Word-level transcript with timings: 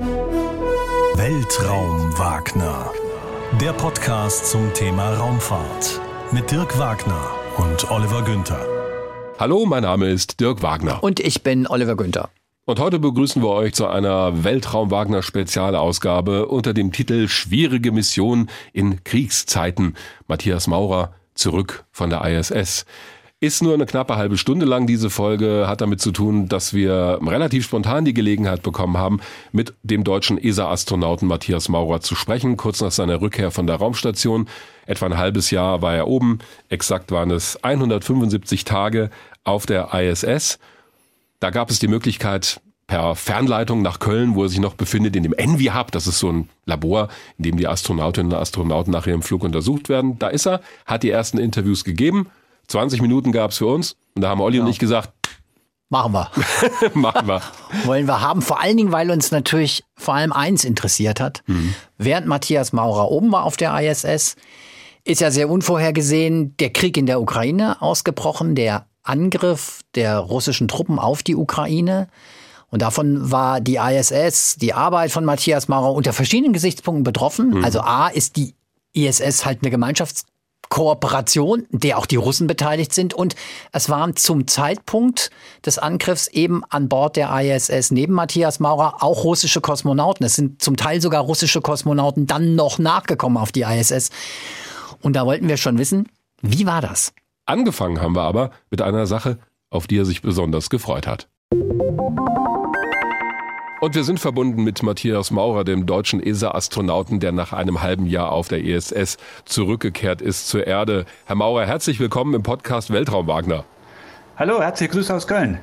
Weltraum 0.00 2.16
Wagner. 2.16 2.92
Der 3.60 3.72
Podcast 3.72 4.46
zum 4.46 4.72
Thema 4.72 5.14
Raumfahrt 5.14 6.00
mit 6.30 6.52
Dirk 6.52 6.78
Wagner 6.78 7.28
und 7.56 7.90
Oliver 7.90 8.22
Günther. 8.22 8.64
Hallo, 9.40 9.66
mein 9.66 9.82
Name 9.82 10.08
ist 10.08 10.38
Dirk 10.38 10.62
Wagner. 10.62 11.02
Und 11.02 11.18
ich 11.18 11.42
bin 11.42 11.66
Oliver 11.66 11.96
Günther. 11.96 12.28
Und 12.64 12.78
heute 12.78 13.00
begrüßen 13.00 13.42
wir 13.42 13.48
euch 13.48 13.74
zu 13.74 13.88
einer 13.88 14.44
Weltraum 14.44 14.92
Wagner 14.92 15.24
Spezialausgabe 15.24 16.46
unter 16.46 16.74
dem 16.74 16.92
Titel 16.92 17.26
Schwierige 17.26 17.90
Mission 17.90 18.48
in 18.72 19.02
Kriegszeiten. 19.02 19.96
Matthias 20.28 20.68
Maurer 20.68 21.12
zurück 21.34 21.86
von 21.90 22.08
der 22.08 22.24
ISS. 22.24 22.86
Ist 23.40 23.62
nur 23.62 23.74
eine 23.74 23.86
knappe 23.86 24.16
halbe 24.16 24.36
Stunde 24.36 24.66
lang 24.66 24.88
diese 24.88 25.10
Folge, 25.10 25.66
hat 25.68 25.80
damit 25.80 26.00
zu 26.00 26.10
tun, 26.10 26.48
dass 26.48 26.74
wir 26.74 27.20
relativ 27.24 27.66
spontan 27.66 28.04
die 28.04 28.12
Gelegenheit 28.12 28.64
bekommen 28.64 28.96
haben, 28.96 29.20
mit 29.52 29.74
dem 29.84 30.02
deutschen 30.02 30.38
ESA-Astronauten 30.38 31.28
Matthias 31.28 31.68
Maurer 31.68 32.00
zu 32.00 32.16
sprechen, 32.16 32.56
kurz 32.56 32.80
nach 32.80 32.90
seiner 32.90 33.20
Rückkehr 33.20 33.52
von 33.52 33.68
der 33.68 33.76
Raumstation. 33.76 34.48
Etwa 34.86 35.06
ein 35.06 35.18
halbes 35.18 35.52
Jahr 35.52 35.82
war 35.82 35.94
er 35.94 36.08
oben, 36.08 36.40
exakt 36.68 37.12
waren 37.12 37.30
es 37.30 37.62
175 37.62 38.64
Tage 38.64 39.08
auf 39.44 39.66
der 39.66 39.94
ISS. 39.94 40.58
Da 41.38 41.50
gab 41.50 41.70
es 41.70 41.78
die 41.78 41.86
Möglichkeit, 41.86 42.60
per 42.88 43.14
Fernleitung 43.14 43.82
nach 43.82 44.00
Köln, 44.00 44.34
wo 44.34 44.42
er 44.42 44.48
sich 44.48 44.58
noch 44.58 44.74
befindet, 44.74 45.14
in 45.14 45.22
dem 45.22 45.34
Envy 45.34 45.66
Hub. 45.66 45.92
Das 45.92 46.08
ist 46.08 46.18
so 46.18 46.32
ein 46.32 46.48
Labor, 46.64 47.08
in 47.36 47.44
dem 47.44 47.56
die 47.56 47.68
Astronautinnen 47.68 48.32
und 48.32 48.38
Astronauten 48.38 48.90
nach 48.92 49.06
ihrem 49.06 49.22
Flug 49.22 49.44
untersucht 49.44 49.88
werden. 49.88 50.18
Da 50.18 50.26
ist 50.26 50.46
er, 50.46 50.60
hat 50.86 51.04
die 51.04 51.10
ersten 51.10 51.38
Interviews 51.38 51.84
gegeben 51.84 52.26
20 52.68 53.02
Minuten 53.02 53.32
gab 53.32 53.50
es 53.50 53.58
für 53.58 53.66
uns 53.66 53.96
und 54.14 54.22
da 54.22 54.28
haben 54.28 54.40
Olli 54.40 54.56
genau. 54.56 54.66
und 54.66 54.72
ich 54.72 54.78
gesagt, 54.78 55.12
Machen 55.90 56.12
wir. 56.12 56.30
Machen 56.94 57.26
wir. 57.26 57.40
Wollen 57.84 58.06
wir 58.06 58.20
haben. 58.20 58.42
Vor 58.42 58.60
allen 58.60 58.76
Dingen, 58.76 58.92
weil 58.92 59.10
uns 59.10 59.30
natürlich 59.30 59.84
vor 59.96 60.14
allem 60.14 60.32
eins 60.32 60.64
interessiert 60.64 61.18
hat. 61.18 61.42
Mhm. 61.46 61.74
Während 61.96 62.26
Matthias 62.26 62.72
Maurer 62.74 63.10
oben 63.10 63.32
war 63.32 63.44
auf 63.44 63.56
der 63.56 63.74
ISS, 63.80 64.36
ist 65.04 65.20
ja 65.22 65.30
sehr 65.30 65.48
unvorhergesehen 65.48 66.54
der 66.58 66.70
Krieg 66.70 66.98
in 66.98 67.06
der 67.06 67.22
Ukraine 67.22 67.80
ausgebrochen, 67.80 68.54
der 68.54 68.86
Angriff 69.02 69.80
der 69.94 70.18
russischen 70.18 70.68
Truppen 70.68 70.98
auf 70.98 71.22
die 71.22 71.36
Ukraine. 71.36 72.08
Und 72.70 72.82
davon 72.82 73.30
war 73.30 73.62
die 73.62 73.76
ISS, 73.76 74.56
die 74.56 74.74
Arbeit 74.74 75.10
von 75.10 75.24
Matthias 75.24 75.68
Maurer 75.68 75.94
unter 75.94 76.12
verschiedenen 76.12 76.52
Gesichtspunkten 76.52 77.04
betroffen. 77.04 77.50
Mhm. 77.50 77.64
Also 77.64 77.80
A 77.80 78.08
ist 78.08 78.36
die 78.36 78.54
ISS 78.92 79.46
halt 79.46 79.62
eine 79.62 79.70
Gemeinschafts 79.70 80.26
Kooperation, 80.68 81.66
der 81.70 81.98
auch 81.98 82.06
die 82.06 82.16
Russen 82.16 82.46
beteiligt 82.46 82.92
sind. 82.92 83.14
Und 83.14 83.34
es 83.72 83.88
waren 83.88 84.16
zum 84.16 84.46
Zeitpunkt 84.46 85.30
des 85.64 85.78
Angriffs 85.78 86.28
eben 86.28 86.62
an 86.68 86.88
Bord 86.88 87.16
der 87.16 87.30
ISS 87.40 87.90
neben 87.90 88.12
Matthias 88.14 88.60
Maurer 88.60 89.02
auch 89.02 89.24
russische 89.24 89.60
Kosmonauten. 89.60 90.24
Es 90.24 90.34
sind 90.34 90.62
zum 90.62 90.76
Teil 90.76 91.00
sogar 91.00 91.22
russische 91.22 91.60
Kosmonauten 91.60 92.26
dann 92.26 92.54
noch 92.54 92.78
nachgekommen 92.78 93.38
auf 93.38 93.52
die 93.52 93.62
ISS. 93.62 94.10
Und 95.02 95.14
da 95.14 95.26
wollten 95.26 95.48
wir 95.48 95.56
schon 95.56 95.78
wissen, 95.78 96.08
wie 96.42 96.66
war 96.66 96.80
das? 96.80 97.12
Angefangen 97.46 98.00
haben 98.00 98.14
wir 98.14 98.22
aber 98.22 98.50
mit 98.70 98.82
einer 98.82 99.06
Sache, 99.06 99.38
auf 99.70 99.86
die 99.86 99.98
er 99.98 100.04
sich 100.04 100.22
besonders 100.22 100.70
gefreut 100.70 101.06
hat. 101.06 101.28
Und 103.80 103.94
wir 103.94 104.02
sind 104.02 104.18
verbunden 104.18 104.64
mit 104.64 104.82
Matthias 104.82 105.30
Maurer, 105.30 105.62
dem 105.62 105.86
deutschen 105.86 106.20
ESA-Astronauten, 106.20 107.20
der 107.20 107.30
nach 107.30 107.52
einem 107.52 107.80
halben 107.80 108.06
Jahr 108.06 108.32
auf 108.32 108.48
der 108.48 108.64
ISS 108.64 109.18
zurückgekehrt 109.44 110.20
ist 110.20 110.48
zur 110.48 110.66
Erde. 110.66 111.06
Herr 111.26 111.36
Maurer, 111.36 111.64
herzlich 111.64 112.00
willkommen 112.00 112.34
im 112.34 112.42
Podcast 112.42 112.92
Weltraum 112.92 113.28
Wagner. 113.28 113.64
Hallo, 114.38 114.62
herzliche 114.62 114.92
Grüße 114.92 115.12
aus 115.12 115.26
Köln. 115.26 115.58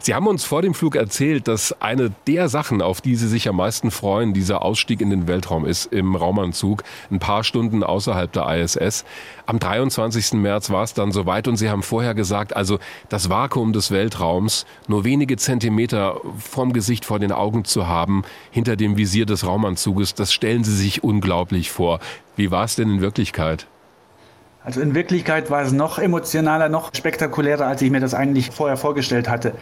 Sie 0.00 0.14
haben 0.14 0.26
uns 0.26 0.46
vor 0.46 0.62
dem 0.62 0.72
Flug 0.72 0.96
erzählt, 0.96 1.46
dass 1.46 1.78
eine 1.82 2.10
der 2.26 2.48
Sachen, 2.48 2.80
auf 2.80 3.02
die 3.02 3.16
Sie 3.16 3.28
sich 3.28 3.50
am 3.50 3.56
meisten 3.56 3.90
freuen, 3.90 4.32
dieser 4.32 4.62
Ausstieg 4.62 5.02
in 5.02 5.10
den 5.10 5.28
Weltraum 5.28 5.66
ist 5.66 5.92
im 5.92 6.16
Raumanzug, 6.16 6.84
ein 7.10 7.18
paar 7.18 7.44
Stunden 7.44 7.84
außerhalb 7.84 8.32
der 8.32 8.48
ISS. 8.48 9.04
Am 9.44 9.58
23. 9.58 10.40
März 10.40 10.70
war 10.70 10.84
es 10.84 10.94
dann 10.94 11.12
soweit 11.12 11.48
und 11.48 11.58
Sie 11.58 11.68
haben 11.68 11.82
vorher 11.82 12.14
gesagt, 12.14 12.56
also 12.56 12.78
das 13.10 13.28
Vakuum 13.28 13.74
des 13.74 13.90
Weltraums 13.90 14.64
nur 14.88 15.04
wenige 15.04 15.36
Zentimeter 15.36 16.18
vom 16.38 16.72
Gesicht 16.72 17.04
vor 17.04 17.18
den 17.18 17.30
Augen 17.30 17.66
zu 17.66 17.88
haben, 17.88 18.22
hinter 18.50 18.76
dem 18.76 18.96
Visier 18.96 19.26
des 19.26 19.46
Raumanzuges, 19.46 20.14
das 20.14 20.32
stellen 20.32 20.64
Sie 20.64 20.74
sich 20.74 21.04
unglaublich 21.04 21.70
vor. 21.70 22.00
Wie 22.36 22.50
war 22.50 22.64
es 22.64 22.74
denn 22.74 22.88
in 22.88 23.00
Wirklichkeit? 23.02 23.66
Also 24.64 24.80
in 24.80 24.94
Wirklichkeit 24.94 25.50
war 25.50 25.62
es 25.62 25.72
noch 25.72 25.98
emotionaler, 25.98 26.70
noch 26.70 26.90
spektakulärer, 26.94 27.66
als 27.66 27.82
ich 27.82 27.90
mir 27.90 28.00
das 28.00 28.14
eigentlich 28.14 28.50
vorher 28.50 28.78
vorgestellt 28.78 29.28
hatte. 29.28 29.52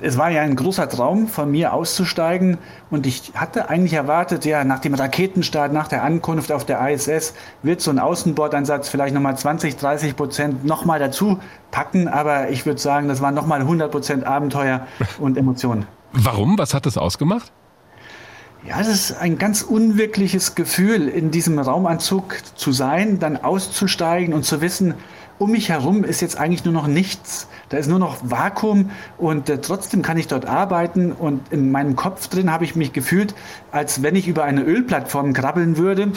Es 0.00 0.18
war 0.18 0.30
ja 0.30 0.42
ein 0.42 0.56
großer 0.56 0.88
Traum 0.88 1.28
von 1.28 1.48
mir 1.48 1.72
auszusteigen 1.72 2.58
und 2.90 3.06
ich 3.06 3.30
hatte 3.36 3.68
eigentlich 3.68 3.92
erwartet, 3.92 4.44
ja, 4.44 4.64
nach 4.64 4.80
dem 4.80 4.94
Raketenstart, 4.94 5.72
nach 5.72 5.86
der 5.86 6.02
Ankunft 6.02 6.50
auf 6.50 6.64
der 6.64 6.80
ISS 6.90 7.34
wird 7.62 7.80
so 7.80 7.92
ein 7.92 8.00
Außenbordansatz 8.00 8.88
vielleicht 8.88 9.14
nochmal 9.14 9.38
20, 9.38 9.76
30 9.76 10.16
Prozent 10.16 10.64
nochmal 10.64 10.98
dazu 10.98 11.38
packen, 11.70 12.08
aber 12.08 12.50
ich 12.50 12.66
würde 12.66 12.80
sagen, 12.80 13.06
das 13.06 13.20
waren 13.20 13.34
nochmal 13.34 13.60
100 13.60 13.92
Prozent 13.92 14.26
Abenteuer 14.26 14.88
und 15.20 15.38
Emotionen. 15.38 15.86
Warum? 16.12 16.58
Was 16.58 16.74
hat 16.74 16.84
das 16.84 16.98
ausgemacht? 16.98 17.52
Ja, 18.64 18.78
das 18.78 18.88
ist 18.88 19.12
ein 19.18 19.38
ganz 19.38 19.62
unwirkliches 19.62 20.54
Gefühl, 20.54 21.08
in 21.08 21.32
diesem 21.32 21.58
Raumanzug 21.58 22.36
zu 22.54 22.70
sein, 22.70 23.18
dann 23.18 23.36
auszusteigen 23.36 24.32
und 24.32 24.44
zu 24.44 24.60
wissen, 24.60 24.94
um 25.38 25.50
mich 25.50 25.70
herum 25.70 26.04
ist 26.04 26.20
jetzt 26.20 26.38
eigentlich 26.38 26.64
nur 26.64 26.72
noch 26.72 26.86
nichts. 26.86 27.48
Da 27.70 27.78
ist 27.78 27.88
nur 27.88 27.98
noch 27.98 28.18
Vakuum 28.22 28.90
und 29.18 29.50
äh, 29.50 29.58
trotzdem 29.58 30.02
kann 30.02 30.16
ich 30.16 30.28
dort 30.28 30.46
arbeiten 30.46 31.10
und 31.10 31.40
in 31.50 31.72
meinem 31.72 31.96
Kopf 31.96 32.28
drin 32.28 32.52
habe 32.52 32.64
ich 32.64 32.76
mich 32.76 32.92
gefühlt, 32.92 33.34
als 33.72 34.04
wenn 34.04 34.14
ich 34.14 34.28
über 34.28 34.44
eine 34.44 34.62
Ölplattform 34.62 35.32
krabbeln 35.32 35.76
würde 35.76 36.12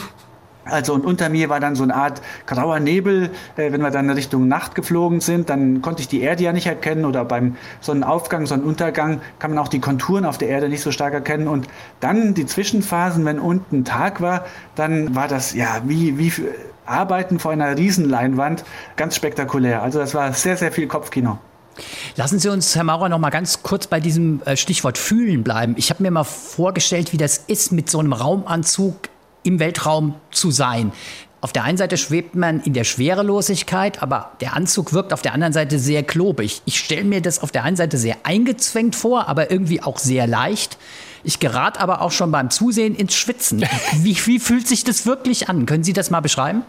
also 0.68 0.94
und 0.94 1.04
unter 1.04 1.28
mir 1.28 1.48
war 1.48 1.60
dann 1.60 1.76
so 1.76 1.82
eine 1.82 1.94
Art 1.94 2.20
grauer 2.46 2.80
Nebel. 2.80 3.30
Äh, 3.56 3.72
wenn 3.72 3.82
wir 3.82 3.90
dann 3.90 4.10
Richtung 4.10 4.48
Nacht 4.48 4.74
geflogen 4.74 5.20
sind, 5.20 5.48
dann 5.48 5.82
konnte 5.82 6.02
ich 6.02 6.08
die 6.08 6.20
Erde 6.20 6.44
ja 6.44 6.52
nicht 6.52 6.66
erkennen 6.66 7.04
oder 7.04 7.24
beim 7.24 7.56
Sonnenaufgang, 7.80 8.46
Sonnenuntergang 8.46 9.20
kann 9.38 9.52
man 9.52 9.58
auch 9.58 9.68
die 9.68 9.80
Konturen 9.80 10.24
auf 10.24 10.38
der 10.38 10.48
Erde 10.48 10.68
nicht 10.68 10.82
so 10.82 10.90
stark 10.90 11.14
erkennen. 11.14 11.48
Und 11.48 11.68
dann 12.00 12.34
die 12.34 12.46
Zwischenphasen, 12.46 13.24
wenn 13.24 13.38
unten 13.38 13.84
Tag 13.84 14.20
war, 14.20 14.44
dann 14.74 15.14
war 15.14 15.28
das 15.28 15.54
ja 15.54 15.82
wie, 15.84 16.18
wie 16.18 16.32
Arbeiten 16.84 17.38
vor 17.38 17.52
einer 17.52 17.76
Riesenleinwand, 17.76 18.64
ganz 18.96 19.16
spektakulär. 19.16 19.82
Also 19.82 19.98
das 19.98 20.14
war 20.14 20.32
sehr, 20.32 20.56
sehr 20.56 20.72
viel 20.72 20.86
Kopfkino. 20.86 21.38
Lassen 22.16 22.38
Sie 22.38 22.48
uns, 22.48 22.74
Herr 22.74 22.84
Maurer, 22.84 23.08
noch 23.08 23.18
mal 23.18 23.30
ganz 23.30 23.62
kurz 23.62 23.86
bei 23.86 24.00
diesem 24.00 24.40
äh, 24.44 24.56
Stichwort 24.56 24.96
fühlen 24.96 25.44
bleiben. 25.44 25.74
Ich 25.76 25.90
habe 25.90 26.02
mir 26.02 26.10
mal 26.10 26.24
vorgestellt, 26.24 27.12
wie 27.12 27.18
das 27.18 27.38
ist, 27.46 27.72
mit 27.72 27.90
so 27.90 27.98
einem 27.98 28.12
Raumanzug 28.12 28.96
im 29.46 29.58
Weltraum 29.58 30.14
zu 30.30 30.50
sein. 30.50 30.92
Auf 31.40 31.52
der 31.52 31.64
einen 31.64 31.78
Seite 31.78 31.96
schwebt 31.96 32.34
man 32.34 32.60
in 32.60 32.72
der 32.72 32.84
Schwerelosigkeit, 32.84 34.02
aber 34.02 34.32
der 34.40 34.54
Anzug 34.54 34.92
wirkt 34.92 35.12
auf 35.12 35.22
der 35.22 35.32
anderen 35.32 35.52
Seite 35.52 35.78
sehr 35.78 36.02
klobig. 36.02 36.62
Ich 36.64 36.78
stelle 36.78 37.04
mir 37.04 37.20
das 37.20 37.38
auf 37.38 37.52
der 37.52 37.62
einen 37.62 37.76
Seite 37.76 37.98
sehr 37.98 38.16
eingezwängt 38.24 38.96
vor, 38.96 39.28
aber 39.28 39.50
irgendwie 39.50 39.82
auch 39.82 39.98
sehr 39.98 40.26
leicht. 40.26 40.78
Ich 41.22 41.38
gerate 41.38 41.80
aber 41.80 42.02
auch 42.02 42.12
schon 42.12 42.32
beim 42.32 42.50
Zusehen 42.50 42.94
ins 42.94 43.14
Schwitzen. 43.14 43.64
Wie, 44.02 44.16
wie 44.26 44.38
fühlt 44.38 44.66
sich 44.66 44.84
das 44.84 45.06
wirklich 45.06 45.48
an? 45.48 45.66
Können 45.66 45.84
Sie 45.84 45.92
das 45.92 46.10
mal 46.10 46.20
beschreiben? 46.20 46.62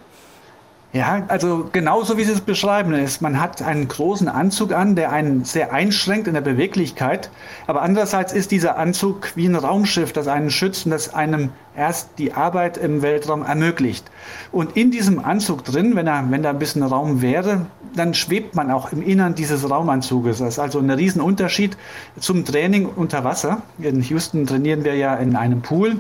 Ja, 0.94 1.24
also 1.28 1.70
genauso 1.74 2.18
wie 2.18 2.24
Sie 2.24 2.32
es 2.32 2.40
beschreiben 2.40 2.94
ist. 2.94 3.22
Man 3.22 3.42
hat 3.42 3.62
einen 3.62 3.90
großen 3.90 4.30
Anzug 4.30 4.72
an, 4.72 4.96
der 4.96 5.12
einen 5.12 5.44
sehr 5.44 5.74
einschränkt 5.74 6.30
in 6.30 6.34
der 6.34 6.42
Beweglichkeit. 6.42 7.30
Aber 7.68 7.82
andererseits 7.82 8.32
ist 8.32 8.52
dieser 8.52 8.78
Anzug 8.78 9.36
wie 9.36 9.48
ein 9.48 9.56
Raumschiff, 9.56 10.14
das 10.14 10.28
einen 10.30 10.50
schützt 10.50 10.86
und 10.86 10.92
das 10.92 11.14
einem 11.14 11.50
erst 11.76 12.12
die 12.18 12.34
Arbeit 12.34 12.78
im 12.78 13.02
Weltraum 13.02 13.44
ermöglicht. 13.44 14.10
Und 14.54 14.78
in 14.78 14.90
diesem 14.90 15.24
Anzug 15.24 15.66
drin, 15.66 15.96
wenn, 15.96 16.08
er, 16.08 16.26
wenn 16.30 16.42
da 16.42 16.52
ein 16.52 16.60
bisschen 16.60 16.84
Raum 16.84 17.22
wäre, 17.22 17.66
dann 17.94 18.14
schwebt 18.14 18.56
man 18.56 18.72
auch 18.72 18.94
im 18.94 19.02
Innern 19.02 19.36
dieses 19.36 19.70
Raumanzuges. 19.70 20.40
Das 20.40 20.54
ist 20.56 20.60
also 20.60 20.80
ein 20.80 20.90
Riesenunterschied 20.90 21.78
zum 22.18 22.46
Training 22.46 22.86
unter 22.88 23.26
Wasser. 23.26 23.62
In 23.78 24.02
Houston 24.02 24.48
trainieren 24.48 24.86
wir 24.86 24.96
ja 24.96 25.16
in 25.16 25.36
einem 25.36 25.62
Pool 25.62 26.00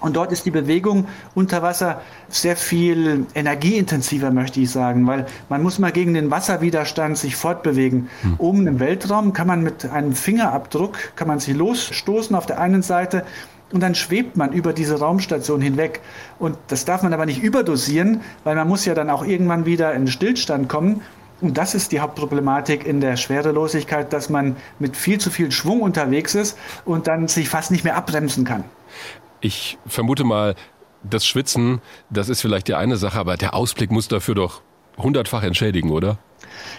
und 0.00 0.16
dort 0.16 0.32
ist 0.32 0.46
die 0.46 0.50
Bewegung 0.50 1.06
unter 1.34 1.62
Wasser 1.62 2.00
sehr 2.28 2.56
viel 2.56 3.26
energieintensiver, 3.34 4.30
möchte 4.30 4.60
ich 4.60 4.70
sagen, 4.70 5.06
weil 5.06 5.26
man 5.48 5.62
muss 5.62 5.78
mal 5.78 5.92
gegen 5.92 6.14
den 6.14 6.30
Wasserwiderstand 6.30 7.18
sich 7.18 7.36
fortbewegen. 7.36 8.08
Hm. 8.22 8.34
Oben 8.38 8.66
im 8.66 8.80
Weltraum 8.80 9.32
kann 9.32 9.46
man 9.46 9.62
mit 9.62 9.84
einem 9.90 10.14
Fingerabdruck, 10.14 11.16
kann 11.16 11.28
man 11.28 11.38
sich 11.38 11.54
losstoßen 11.54 12.34
auf 12.34 12.46
der 12.46 12.60
einen 12.60 12.82
Seite 12.82 13.24
und 13.72 13.82
dann 13.82 13.94
schwebt 13.94 14.36
man 14.36 14.52
über 14.52 14.72
diese 14.72 14.98
Raumstation 14.98 15.60
hinweg. 15.60 16.00
Und 16.38 16.56
das 16.68 16.84
darf 16.84 17.02
man 17.02 17.12
aber 17.12 17.26
nicht 17.26 17.42
überdosieren, 17.42 18.20
weil 18.42 18.56
man 18.56 18.68
muss 18.68 18.84
ja 18.84 18.94
dann 18.94 19.10
auch 19.10 19.24
irgendwann 19.24 19.64
wieder 19.64 19.92
in 19.94 20.08
Stillstand 20.08 20.68
kommen. 20.68 21.02
Und 21.40 21.56
das 21.56 21.74
ist 21.74 21.92
die 21.92 22.00
Hauptproblematik 22.00 22.84
in 22.84 23.00
der 23.00 23.16
Schwerelosigkeit, 23.16 24.12
dass 24.12 24.28
man 24.28 24.56
mit 24.78 24.96
viel 24.96 25.18
zu 25.18 25.30
viel 25.30 25.50
Schwung 25.52 25.80
unterwegs 25.80 26.34
ist 26.34 26.58
und 26.84 27.06
dann 27.06 27.28
sich 27.28 27.48
fast 27.48 27.70
nicht 27.70 27.84
mehr 27.84 27.96
abbremsen 27.96 28.44
kann. 28.44 28.64
Ich 29.40 29.78
vermute 29.86 30.24
mal, 30.24 30.54
das 31.02 31.26
Schwitzen, 31.26 31.80
das 32.10 32.28
ist 32.28 32.42
vielleicht 32.42 32.68
die 32.68 32.74
eine 32.74 32.96
Sache, 32.96 33.18
aber 33.18 33.36
der 33.36 33.54
Ausblick 33.54 33.90
muss 33.90 34.08
dafür 34.08 34.34
doch 34.34 34.62
hundertfach 34.98 35.42
entschädigen, 35.42 35.90
oder? 35.90 36.18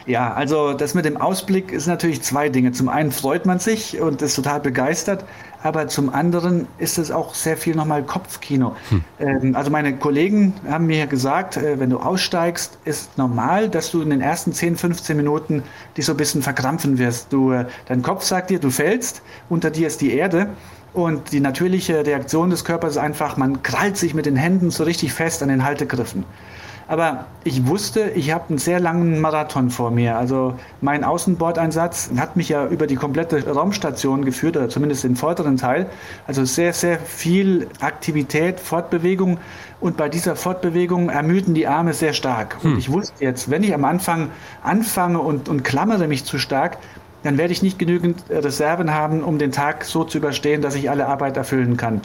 Ja, 0.05 0.33
also 0.33 0.73
das 0.73 0.93
mit 0.93 1.05
dem 1.05 1.17
Ausblick 1.17 1.71
ist 1.71 1.87
natürlich 1.87 2.21
zwei 2.21 2.49
Dinge. 2.49 2.71
Zum 2.71 2.89
einen 2.89 3.11
freut 3.11 3.45
man 3.45 3.59
sich 3.59 3.99
und 3.99 4.21
ist 4.21 4.35
total 4.35 4.59
begeistert, 4.59 5.25
aber 5.63 5.87
zum 5.87 6.13
anderen 6.13 6.67
ist 6.77 6.97
es 6.97 7.11
auch 7.11 7.33
sehr 7.35 7.57
viel 7.57 7.75
nochmal 7.75 8.03
Kopfkino. 8.03 8.75
Hm. 8.89 9.03
Ähm, 9.19 9.55
also 9.55 9.69
meine 9.69 9.95
Kollegen 9.95 10.53
haben 10.67 10.87
mir 10.87 11.07
gesagt, 11.07 11.57
äh, 11.57 11.79
wenn 11.79 11.89
du 11.89 11.99
aussteigst, 11.99 12.79
ist 12.85 13.17
normal, 13.17 13.69
dass 13.69 13.91
du 13.91 14.01
in 14.01 14.09
den 14.09 14.21
ersten 14.21 14.53
10, 14.53 14.77
15 14.77 15.15
Minuten 15.15 15.63
dich 15.97 16.05
so 16.05 16.13
ein 16.13 16.17
bisschen 16.17 16.41
verkrampfen 16.41 16.97
wirst. 16.97 17.31
Du, 17.31 17.51
äh, 17.51 17.65
dein 17.87 18.01
Kopf 18.01 18.23
sagt 18.23 18.49
dir, 18.49 18.59
du 18.59 18.71
fällst, 18.71 19.21
unter 19.49 19.69
dir 19.69 19.87
ist 19.87 20.01
die 20.01 20.13
Erde. 20.13 20.49
Und 20.93 21.31
die 21.31 21.39
natürliche 21.39 22.05
Reaktion 22.05 22.49
des 22.49 22.65
Körpers 22.65 22.91
ist 22.91 22.97
einfach, 22.97 23.37
man 23.37 23.63
krallt 23.63 23.97
sich 23.97 24.13
mit 24.13 24.25
den 24.25 24.35
Händen 24.35 24.71
so 24.71 24.83
richtig 24.83 25.13
fest 25.13 25.41
an 25.41 25.49
den 25.49 25.63
Haltegriffen. 25.63 26.25
Aber 26.91 27.27
ich 27.45 27.65
wusste, 27.67 28.09
ich 28.15 28.33
habe 28.33 28.49
einen 28.49 28.57
sehr 28.57 28.81
langen 28.81 29.21
Marathon 29.21 29.69
vor 29.69 29.91
mir. 29.91 30.17
Also 30.17 30.55
mein 30.81 31.05
Außenbordeinsatz 31.05 32.09
hat 32.17 32.35
mich 32.35 32.49
ja 32.49 32.67
über 32.67 32.85
die 32.85 32.95
komplette 32.95 33.49
Raumstation 33.49 34.25
geführt, 34.25 34.57
oder 34.57 34.67
zumindest 34.67 35.05
den 35.05 35.15
vorderen 35.15 35.55
Teil. 35.55 35.85
Also 36.27 36.43
sehr, 36.43 36.73
sehr 36.73 36.99
viel 36.99 37.69
Aktivität, 37.79 38.59
Fortbewegung. 38.59 39.37
Und 39.79 39.95
bei 39.95 40.09
dieser 40.09 40.35
Fortbewegung 40.35 41.09
ermüden 41.09 41.53
die 41.53 41.65
Arme 41.65 41.93
sehr 41.93 42.11
stark. 42.11 42.57
Und 42.61 42.71
hm. 42.71 42.79
ich 42.79 42.91
wusste 42.91 43.23
jetzt, 43.23 43.49
wenn 43.49 43.63
ich 43.63 43.73
am 43.73 43.85
Anfang 43.85 44.29
anfange 44.61 45.19
und, 45.19 45.47
und 45.47 45.63
klammere 45.63 46.09
mich 46.09 46.25
zu 46.25 46.39
stark, 46.39 46.77
dann 47.23 47.37
werde 47.37 47.53
ich 47.53 47.61
nicht 47.61 47.79
genügend 47.79 48.23
Reserven 48.29 48.93
haben, 48.93 49.23
um 49.23 49.37
den 49.37 49.51
Tag 49.51 49.85
so 49.85 50.03
zu 50.03 50.17
überstehen, 50.17 50.61
dass 50.61 50.75
ich 50.75 50.89
alle 50.89 51.07
Arbeit 51.07 51.37
erfüllen 51.37 51.77
kann. 51.77 52.01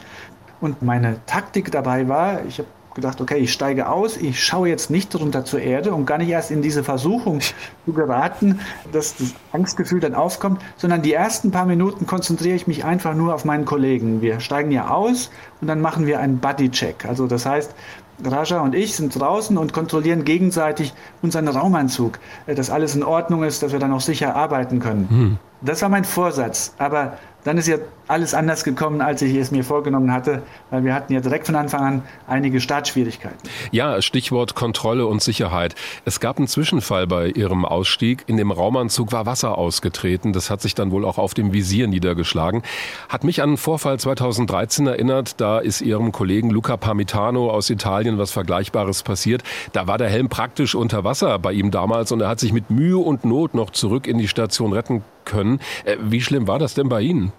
Und 0.59 0.81
meine 0.81 1.19
Taktik 1.25 1.71
dabei 1.71 2.07
war, 2.07 2.45
ich 2.45 2.59
habe 2.59 2.67
gedacht, 2.97 3.21
okay, 3.21 3.37
ich 3.37 3.53
steige 3.53 3.89
aus, 3.89 4.17
ich 4.17 4.43
schaue 4.43 4.67
jetzt 4.67 4.89
nicht 4.89 5.15
runter 5.15 5.45
zur 5.45 5.61
Erde, 5.61 5.93
um 5.93 6.07
gar 6.07 6.17
nicht 6.17 6.29
erst 6.29 6.49
in 6.49 6.63
diese 6.63 6.83
Versuchung 6.83 7.41
zu 7.85 7.93
geraten, 7.93 8.59
dass 8.91 9.15
das 9.17 9.35
Angstgefühl 9.51 9.99
dann 9.99 10.15
aufkommt, 10.15 10.61
sondern 10.77 11.03
die 11.03 11.13
ersten 11.13 11.51
paar 11.51 11.65
Minuten 11.65 12.07
konzentriere 12.07 12.55
ich 12.55 12.65
mich 12.65 12.83
einfach 12.83 13.13
nur 13.13 13.35
auf 13.35 13.45
meinen 13.45 13.65
Kollegen. 13.65 14.21
Wir 14.21 14.39
steigen 14.39 14.71
ja 14.71 14.89
aus 14.89 15.29
und 15.61 15.67
dann 15.67 15.79
machen 15.79 16.07
wir 16.07 16.19
einen 16.19 16.39
Buddy-Check. 16.39 17.05
Also 17.05 17.27
das 17.27 17.45
heißt, 17.45 17.75
Raja 18.23 18.61
und 18.61 18.73
ich 18.73 18.95
sind 18.95 19.19
draußen 19.19 19.57
und 19.57 19.73
kontrollieren 19.73 20.25
gegenseitig 20.25 20.93
unseren 21.21 21.47
Raumanzug, 21.47 22.19
äh, 22.45 22.55
dass 22.55 22.69
alles 22.69 22.95
in 22.95 23.03
Ordnung 23.03 23.43
ist, 23.43 23.63
dass 23.63 23.71
wir 23.71 23.79
dann 23.79 23.93
auch 23.93 24.01
sicher 24.01 24.35
arbeiten 24.35 24.79
können. 24.79 25.09
Hm. 25.09 25.37
Das 25.61 25.81
war 25.81 25.89
mein 25.89 26.03
Vorsatz. 26.03 26.73
Aber 26.77 27.17
dann 27.47 27.57
ist 27.57 27.67
ja 27.67 27.77
alles 28.07 28.33
anders 28.33 28.63
gekommen, 28.63 29.01
als 29.01 29.21
ich 29.21 29.35
es 29.35 29.51
mir 29.51 29.63
vorgenommen 29.63 30.11
hatte, 30.11 30.41
weil 30.69 30.83
wir 30.83 30.93
hatten 30.93 31.13
ja 31.13 31.21
direkt 31.21 31.45
von 31.45 31.55
Anfang 31.55 31.81
an 31.81 32.03
einige 32.27 32.59
Startschwierigkeiten. 32.59 33.37
Ja, 33.71 34.01
Stichwort 34.01 34.53
Kontrolle 34.53 35.07
und 35.07 35.21
Sicherheit. 35.21 35.75
Es 36.03 36.19
gab 36.19 36.37
einen 36.37 36.47
Zwischenfall 36.47 37.07
bei 37.07 37.29
Ihrem 37.29 37.63
Ausstieg. 37.63 38.25
In 38.27 38.37
dem 38.37 38.51
Raumanzug 38.51 39.11
war 39.11 39.25
Wasser 39.25 39.57
ausgetreten. 39.57 40.33
Das 40.33 40.49
hat 40.49 40.61
sich 40.61 40.75
dann 40.75 40.91
wohl 40.91 41.05
auch 41.05 41.17
auf 41.17 41.33
dem 41.33 41.53
Visier 41.53 41.87
niedergeschlagen. 41.87 42.63
Hat 43.07 43.23
mich 43.23 43.41
an 43.41 43.51
einen 43.51 43.57
Vorfall 43.57 43.97
2013 43.97 44.87
erinnert. 44.87 45.39
Da 45.39 45.59
ist 45.59 45.81
Ihrem 45.81 46.11
Kollegen 46.11 46.49
Luca 46.49 46.75
Parmitano 46.75 47.49
aus 47.49 47.69
Italien 47.69 48.17
was 48.17 48.31
Vergleichbares 48.31 49.03
passiert. 49.03 49.43
Da 49.71 49.87
war 49.87 49.97
der 49.97 50.09
Helm 50.09 50.27
praktisch 50.27 50.75
unter 50.75 51.03
Wasser 51.03 51.39
bei 51.39 51.53
ihm 51.53 51.71
damals 51.71 52.11
und 52.11 52.21
er 52.21 52.27
hat 52.27 52.41
sich 52.41 52.51
mit 52.51 52.69
Mühe 52.69 52.97
und 52.97 53.23
Not 53.23 53.53
noch 53.53 53.69
zurück 53.69 54.05
in 54.05 54.17
die 54.17 54.27
Station 54.27 54.73
retten 54.73 55.03
können. 55.27 55.59
Äh, 55.85 55.97
wie 56.01 56.21
schlimm 56.21 56.47
war 56.47 56.57
das 56.57 56.73
denn 56.73 56.89
bei 56.89 57.01
Ihnen? 57.01 57.31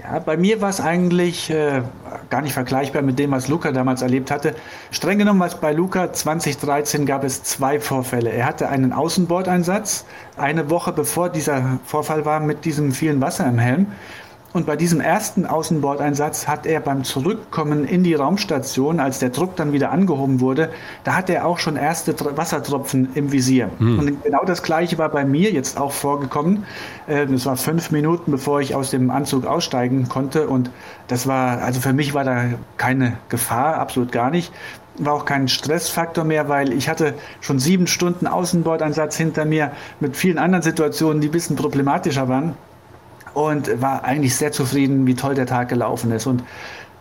Ja, 0.00 0.20
bei 0.20 0.36
mir 0.36 0.60
war 0.60 0.68
es 0.68 0.80
eigentlich 0.80 1.50
äh, 1.50 1.82
gar 2.30 2.40
nicht 2.42 2.52
vergleichbar 2.52 3.02
mit 3.02 3.18
dem, 3.18 3.32
was 3.32 3.48
Luca 3.48 3.72
damals 3.72 4.00
erlebt 4.00 4.30
hatte. 4.30 4.54
Streng 4.92 5.18
genommen, 5.18 5.40
was 5.40 5.60
bei 5.60 5.72
Luca 5.72 6.12
2013 6.12 7.04
gab 7.04 7.24
es 7.24 7.42
zwei 7.42 7.80
Vorfälle. 7.80 8.30
Er 8.30 8.46
hatte 8.46 8.68
einen 8.68 8.92
Außenbordeinsatz, 8.92 10.04
eine 10.36 10.70
Woche 10.70 10.92
bevor 10.92 11.30
dieser 11.30 11.80
Vorfall 11.84 12.24
war 12.24 12.38
mit 12.38 12.64
diesem 12.64 12.92
vielen 12.92 13.20
Wasser 13.20 13.48
im 13.48 13.58
Helm. 13.58 13.86
Und 14.54 14.64
bei 14.64 14.76
diesem 14.76 15.00
ersten 15.00 15.44
Außenbordeinsatz 15.44 16.48
hat 16.48 16.64
er 16.64 16.80
beim 16.80 17.04
Zurückkommen 17.04 17.84
in 17.84 18.02
die 18.02 18.14
Raumstation, 18.14 18.98
als 18.98 19.18
der 19.18 19.28
Druck 19.28 19.56
dann 19.56 19.72
wieder 19.72 19.90
angehoben 19.90 20.40
wurde, 20.40 20.70
da 21.04 21.16
hat 21.16 21.28
er 21.28 21.46
auch 21.46 21.58
schon 21.58 21.76
erste 21.76 22.14
Wassertropfen 22.36 23.10
im 23.14 23.30
Visier. 23.30 23.68
Hm. 23.78 23.98
Und 23.98 24.24
genau 24.24 24.44
das 24.46 24.62
Gleiche 24.62 24.96
war 24.96 25.10
bei 25.10 25.26
mir 25.26 25.50
jetzt 25.50 25.78
auch 25.78 25.92
vorgekommen. 25.92 26.64
Es 27.06 27.44
war 27.44 27.56
fünf 27.56 27.90
Minuten, 27.90 28.30
bevor 28.30 28.60
ich 28.60 28.74
aus 28.74 28.90
dem 28.90 29.10
Anzug 29.10 29.44
aussteigen 29.44 30.08
konnte. 30.08 30.48
Und 30.48 30.70
das 31.08 31.26
war, 31.26 31.62
also 31.62 31.80
für 31.80 31.92
mich 31.92 32.14
war 32.14 32.24
da 32.24 32.46
keine 32.78 33.18
Gefahr, 33.28 33.76
absolut 33.76 34.12
gar 34.12 34.30
nicht 34.30 34.52
war 35.00 35.12
auch 35.12 35.24
kein 35.24 35.46
Stressfaktor 35.46 36.24
mehr, 36.24 36.48
weil 36.48 36.72
ich 36.72 36.88
hatte 36.88 37.14
schon 37.40 37.60
sieben 37.60 37.86
Stunden 37.86 38.26
Außenbordeinsatz 38.26 39.16
hinter 39.16 39.44
mir 39.44 39.70
mit 40.00 40.16
vielen 40.16 40.38
anderen 40.38 40.62
Situationen, 40.62 41.20
die 41.20 41.28
ein 41.28 41.30
bisschen 41.30 41.54
problematischer 41.54 42.28
waren 42.28 42.56
und 43.38 43.80
war 43.80 44.04
eigentlich 44.04 44.34
sehr 44.34 44.52
zufrieden, 44.52 45.06
wie 45.06 45.14
toll 45.14 45.34
der 45.34 45.46
Tag 45.46 45.68
gelaufen 45.68 46.10
ist. 46.12 46.26
Und 46.26 46.42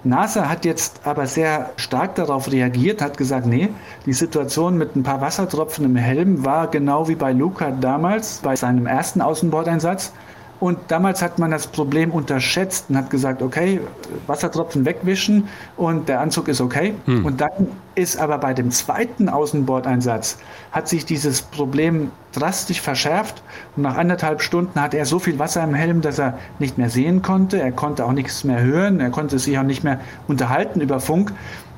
NASA 0.04 0.48
hat 0.48 0.63
jetzt 0.66 1.01
aber 1.06 1.25
sehr 1.25 1.72
stark 1.78 2.16
darauf 2.16 2.51
reagiert, 2.51 3.01
hat 3.01 3.18
gesagt, 3.18 3.48
nee, 3.48 3.69
die 4.06 4.13
Situation 4.13 4.78
mit 4.78 4.95
ein 4.95 5.04
paar 5.04 5.22
Wassertropfen 5.22 5.86
im 5.86 5.95
Helm 5.95 6.45
war 6.45 6.68
genau 6.68 7.07
wie 7.07 7.16
bei 7.16 7.31
Luca 7.34 7.72
damals, 7.72 8.39
bei 8.44 8.56
seinem 8.56 8.86
ersten 8.86 9.22
Außenbordeinsatz. 9.22 10.13
Und 10.59 10.80
damals 10.88 11.21
hat 11.21 11.38
man 11.38 11.51
das 11.51 11.68
Problem 11.68 12.12
unterschätzt 12.12 12.86
und 12.89 12.98
hat 12.98 13.09
gesagt, 13.09 13.42
okay, 13.42 13.80
Wassertropfen 14.25 14.86
wegwischen 14.86 15.48
und 15.75 16.09
der 16.09 16.19
Anzug 16.19 16.48
ist 16.48 16.62
okay. 16.62 16.95
Hm. 17.06 17.25
Und 17.25 17.42
dann 17.42 17.68
ist 17.95 18.18
aber 18.18 18.38
bei 18.38 18.54
dem 18.54 18.71
zweiten 18.71 19.30
Außenbordeinsatz 19.30 20.38
hat 20.71 20.88
sich 20.88 21.06
dieses 21.06 21.42
Problem 21.42 22.12
drastisch 22.31 22.81
verschärft 22.81 23.42
und 23.75 23.83
nach 23.83 23.98
anderthalb 23.98 24.42
Stunden 24.42 24.80
hat 24.80 24.94
er 24.94 25.06
so 25.06 25.19
viel 25.19 25.39
Wasser 25.39 25.63
im 25.63 25.74
Helm, 25.74 26.01
dass 26.01 26.19
er 26.19 26.38
nicht 26.59 26.77
mehr 26.77 26.89
sehen 26.89 27.21
konnte. 27.21 27.59
Er 27.59 27.71
konnte 27.71 28.06
auch 28.06 28.12
nichts 28.12 28.44
mehr 28.44 28.62
hören. 28.62 29.00
Er 29.00 29.09
konnte 29.09 29.39
sich 29.39 29.57
auch 29.57 29.63
nicht 29.63 29.83
mehr 29.83 30.00
unterhalten 30.27 30.81
über 30.81 31.00
Funk 31.00 31.33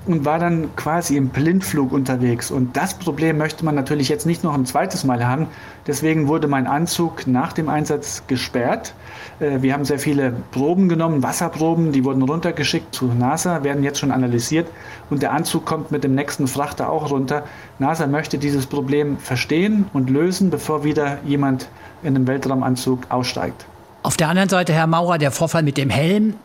und 0.05 0.25
war 0.25 0.39
dann 0.39 0.75
quasi 0.75 1.17
im 1.17 1.29
Blindflug 1.29 1.91
unterwegs. 1.91 2.51
Und 2.51 2.75
das 2.75 2.93
Problem 2.93 3.37
möchte 3.37 3.65
man 3.65 3.75
natürlich 3.75 4.09
jetzt 4.09 4.25
nicht 4.25 4.43
noch 4.43 4.53
ein 4.53 4.65
zweites 4.65 5.03
Mal 5.03 5.25
haben. 5.25 5.47
Deswegen 5.87 6.27
wurde 6.27 6.47
mein 6.47 6.67
Anzug 6.67 7.27
nach 7.27 7.53
dem 7.53 7.69
Einsatz 7.69 8.23
gesperrt. 8.27 8.93
Äh, 9.39 9.61
wir 9.61 9.73
haben 9.73 9.85
sehr 9.85 9.99
viele 9.99 10.33
Proben 10.51 10.89
genommen, 10.89 11.23
Wasserproben, 11.23 11.91
die 11.91 12.03
wurden 12.03 12.21
runtergeschickt 12.21 12.93
zu 12.93 13.05
NASA, 13.05 13.63
werden 13.63 13.83
jetzt 13.83 13.99
schon 13.99 14.11
analysiert 14.11 14.67
und 15.09 15.21
der 15.21 15.31
Anzug 15.31 15.65
kommt 15.65 15.91
mit 15.91 16.03
dem 16.03 16.15
nächsten 16.15 16.47
Frachter 16.47 16.89
auch 16.89 17.11
runter. 17.11 17.43
NASA 17.77 18.07
möchte 18.07 18.37
dieses 18.37 18.65
Problem 18.65 19.17
verstehen 19.17 19.85
und 19.93 20.09
lösen, 20.09 20.49
bevor 20.49 20.83
wieder 20.83 21.19
jemand 21.25 21.69
in 22.03 22.15
einem 22.15 22.27
Weltraumanzug 22.27 22.99
aussteigt. 23.09 23.65
Auf 24.01 24.15
der 24.15 24.29
anderen 24.29 24.49
Seite, 24.49 24.71
Herr 24.73 24.87
Maurer, 24.87 25.17
der 25.17 25.31
Vorfall 25.31 25.63
mit 25.63 25.77
dem 25.77 25.89
Helm, 25.89 26.35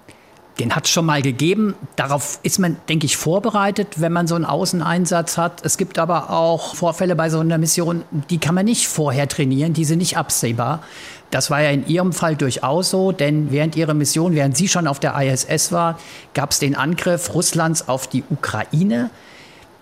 den 0.58 0.74
hat 0.74 0.84
es 0.84 0.90
schon 0.90 1.06
mal 1.06 1.22
gegeben. 1.22 1.74
Darauf 1.96 2.38
ist 2.42 2.58
man, 2.58 2.76
denke 2.88 3.06
ich, 3.06 3.16
vorbereitet, 3.16 4.00
wenn 4.00 4.12
man 4.12 4.26
so 4.26 4.34
einen 4.34 4.44
Außeneinsatz 4.44 5.36
hat. 5.36 5.64
Es 5.64 5.76
gibt 5.76 5.98
aber 5.98 6.30
auch 6.30 6.74
Vorfälle 6.74 7.16
bei 7.16 7.28
so 7.28 7.40
einer 7.40 7.58
Mission, 7.58 8.04
die 8.30 8.38
kann 8.38 8.54
man 8.54 8.64
nicht 8.64 8.86
vorher 8.86 9.28
trainieren, 9.28 9.72
die 9.72 9.84
sind 9.84 9.98
nicht 9.98 10.16
absehbar. 10.16 10.82
Das 11.30 11.50
war 11.50 11.60
ja 11.60 11.70
in 11.70 11.86
Ihrem 11.88 12.12
Fall 12.12 12.36
durchaus 12.36 12.90
so, 12.90 13.10
denn 13.10 13.50
während 13.50 13.74
Ihrer 13.74 13.94
Mission, 13.94 14.34
während 14.34 14.56
Sie 14.56 14.68
schon 14.68 14.86
auf 14.86 15.00
der 15.00 15.20
ISS 15.20 15.72
war, 15.72 15.98
gab 16.32 16.52
es 16.52 16.60
den 16.60 16.76
Angriff 16.76 17.34
Russlands 17.34 17.88
auf 17.88 18.06
die 18.06 18.22
Ukraine. 18.30 19.10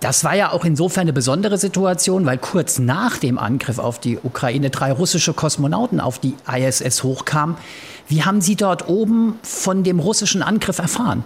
Das 0.02 0.24
war 0.24 0.34
ja 0.34 0.50
auch 0.50 0.64
insofern 0.64 1.02
eine 1.02 1.12
besondere 1.12 1.58
Situation, 1.58 2.26
weil 2.26 2.36
kurz 2.36 2.80
nach 2.80 3.18
dem 3.18 3.38
Angriff 3.38 3.78
auf 3.78 4.00
die 4.00 4.18
Ukraine 4.20 4.68
drei 4.68 4.90
russische 4.90 5.32
Kosmonauten 5.32 6.00
auf 6.00 6.18
die 6.18 6.34
ISS 6.52 7.04
hochkamen. 7.04 7.56
Wie 8.08 8.24
haben 8.24 8.40
Sie 8.40 8.56
dort 8.56 8.88
oben 8.88 9.38
von 9.44 9.84
dem 9.84 10.00
russischen 10.00 10.42
Angriff 10.42 10.80
erfahren? 10.80 11.22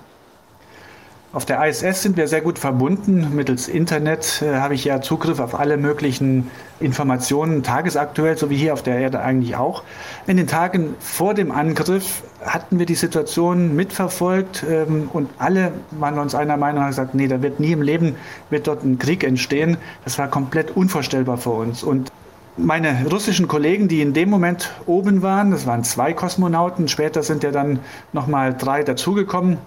Auf 1.36 1.44
der 1.44 1.62
ISS 1.66 2.00
sind 2.00 2.16
wir 2.16 2.28
sehr 2.28 2.40
gut 2.40 2.58
verbunden. 2.58 3.36
Mittels 3.36 3.68
Internet 3.68 4.40
äh, 4.40 4.54
habe 4.54 4.72
ich 4.72 4.86
ja 4.86 5.02
Zugriff 5.02 5.38
auf 5.38 5.54
alle 5.54 5.76
möglichen 5.76 6.50
Informationen, 6.80 7.62
tagesaktuell, 7.62 8.38
so 8.38 8.48
wie 8.48 8.56
hier 8.56 8.72
auf 8.72 8.82
der 8.82 8.98
Erde 8.98 9.20
eigentlich 9.20 9.54
auch. 9.54 9.82
In 10.26 10.38
den 10.38 10.46
Tagen 10.46 10.94
vor 10.98 11.34
dem 11.34 11.52
Angriff 11.52 12.22
hatten 12.42 12.78
wir 12.78 12.86
die 12.86 12.94
Situation 12.94 13.76
mitverfolgt 13.76 14.64
ähm, 14.66 15.10
und 15.12 15.28
alle 15.36 15.72
waren 15.90 16.18
uns 16.18 16.34
einer 16.34 16.56
Meinung 16.56 16.78
und 16.78 16.84
haben 16.84 16.90
gesagt, 16.92 17.14
nee, 17.14 17.28
da 17.28 17.42
wird 17.42 17.60
nie 17.60 17.72
im 17.72 17.82
Leben 17.82 18.16
wird 18.48 18.66
dort 18.66 18.82
ein 18.82 18.98
Krieg 18.98 19.22
entstehen. 19.22 19.76
Das 20.04 20.18
war 20.18 20.28
komplett 20.28 20.74
unvorstellbar 20.74 21.36
für 21.36 21.50
uns. 21.50 21.82
Und 21.82 22.10
meine 22.56 23.04
russischen 23.12 23.46
Kollegen, 23.46 23.88
die 23.88 24.00
in 24.00 24.14
dem 24.14 24.30
Moment 24.30 24.72
oben 24.86 25.20
waren, 25.20 25.50
das 25.50 25.66
waren 25.66 25.84
zwei 25.84 26.14
Kosmonauten, 26.14 26.88
später 26.88 27.22
sind 27.22 27.42
ja 27.42 27.50
dann 27.50 27.80
nochmal 28.14 28.54
drei 28.56 28.84
dazugekommen. 28.84 29.58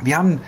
Wir 0.00 0.18
haben 0.18 0.40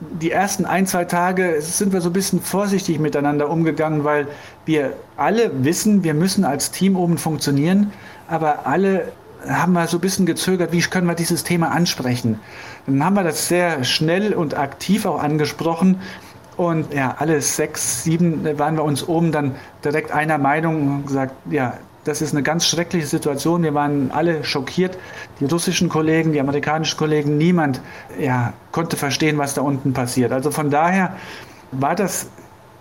die 0.00 0.30
ersten 0.30 0.66
ein, 0.66 0.86
zwei 0.86 1.04
Tage 1.04 1.56
sind 1.60 1.92
wir 1.92 2.00
so 2.00 2.10
ein 2.10 2.12
bisschen 2.12 2.42
vorsichtig 2.42 2.98
miteinander 2.98 3.48
umgegangen, 3.48 4.04
weil 4.04 4.26
wir 4.64 4.92
alle 5.16 5.50
wissen, 5.64 6.04
wir 6.04 6.14
müssen 6.14 6.44
als 6.44 6.70
Team 6.70 6.96
oben 6.96 7.18
funktionieren, 7.18 7.92
aber 8.28 8.66
alle 8.66 9.12
haben 9.48 9.72
wir 9.72 9.86
so 9.86 9.98
ein 9.98 10.00
bisschen 10.00 10.26
gezögert, 10.26 10.72
wie 10.72 10.80
können 10.80 11.06
wir 11.06 11.14
dieses 11.14 11.44
Thema 11.44 11.70
ansprechen. 11.70 12.40
Dann 12.86 13.04
haben 13.04 13.14
wir 13.14 13.24
das 13.24 13.48
sehr 13.48 13.84
schnell 13.84 14.34
und 14.34 14.58
aktiv 14.58 15.06
auch 15.06 15.22
angesprochen 15.22 16.00
und 16.56 16.92
ja, 16.92 17.16
alle 17.18 17.40
sechs, 17.40 18.02
sieben 18.02 18.58
waren 18.58 18.76
wir 18.76 18.84
uns 18.84 19.06
oben 19.06 19.32
dann 19.32 19.54
direkt 19.84 20.10
einer 20.10 20.38
Meinung 20.38 20.88
und 20.88 21.06
gesagt, 21.06 21.34
ja, 21.50 21.74
Das 22.06 22.22
ist 22.22 22.32
eine 22.32 22.44
ganz 22.44 22.66
schreckliche 22.66 23.06
Situation. 23.06 23.64
Wir 23.64 23.74
waren 23.74 24.12
alle 24.12 24.44
schockiert. 24.44 24.96
Die 25.40 25.44
russischen 25.44 25.88
Kollegen, 25.88 26.32
die 26.32 26.40
amerikanischen 26.40 26.96
Kollegen, 26.96 27.36
niemand 27.36 27.80
ja, 28.18 28.52
konnte 28.70 28.96
verstehen, 28.96 29.38
was 29.38 29.54
da 29.54 29.62
unten 29.62 29.92
passiert. 29.92 30.30
Also 30.30 30.52
von 30.52 30.70
daher 30.70 31.16
war 31.72 31.96
das 31.96 32.28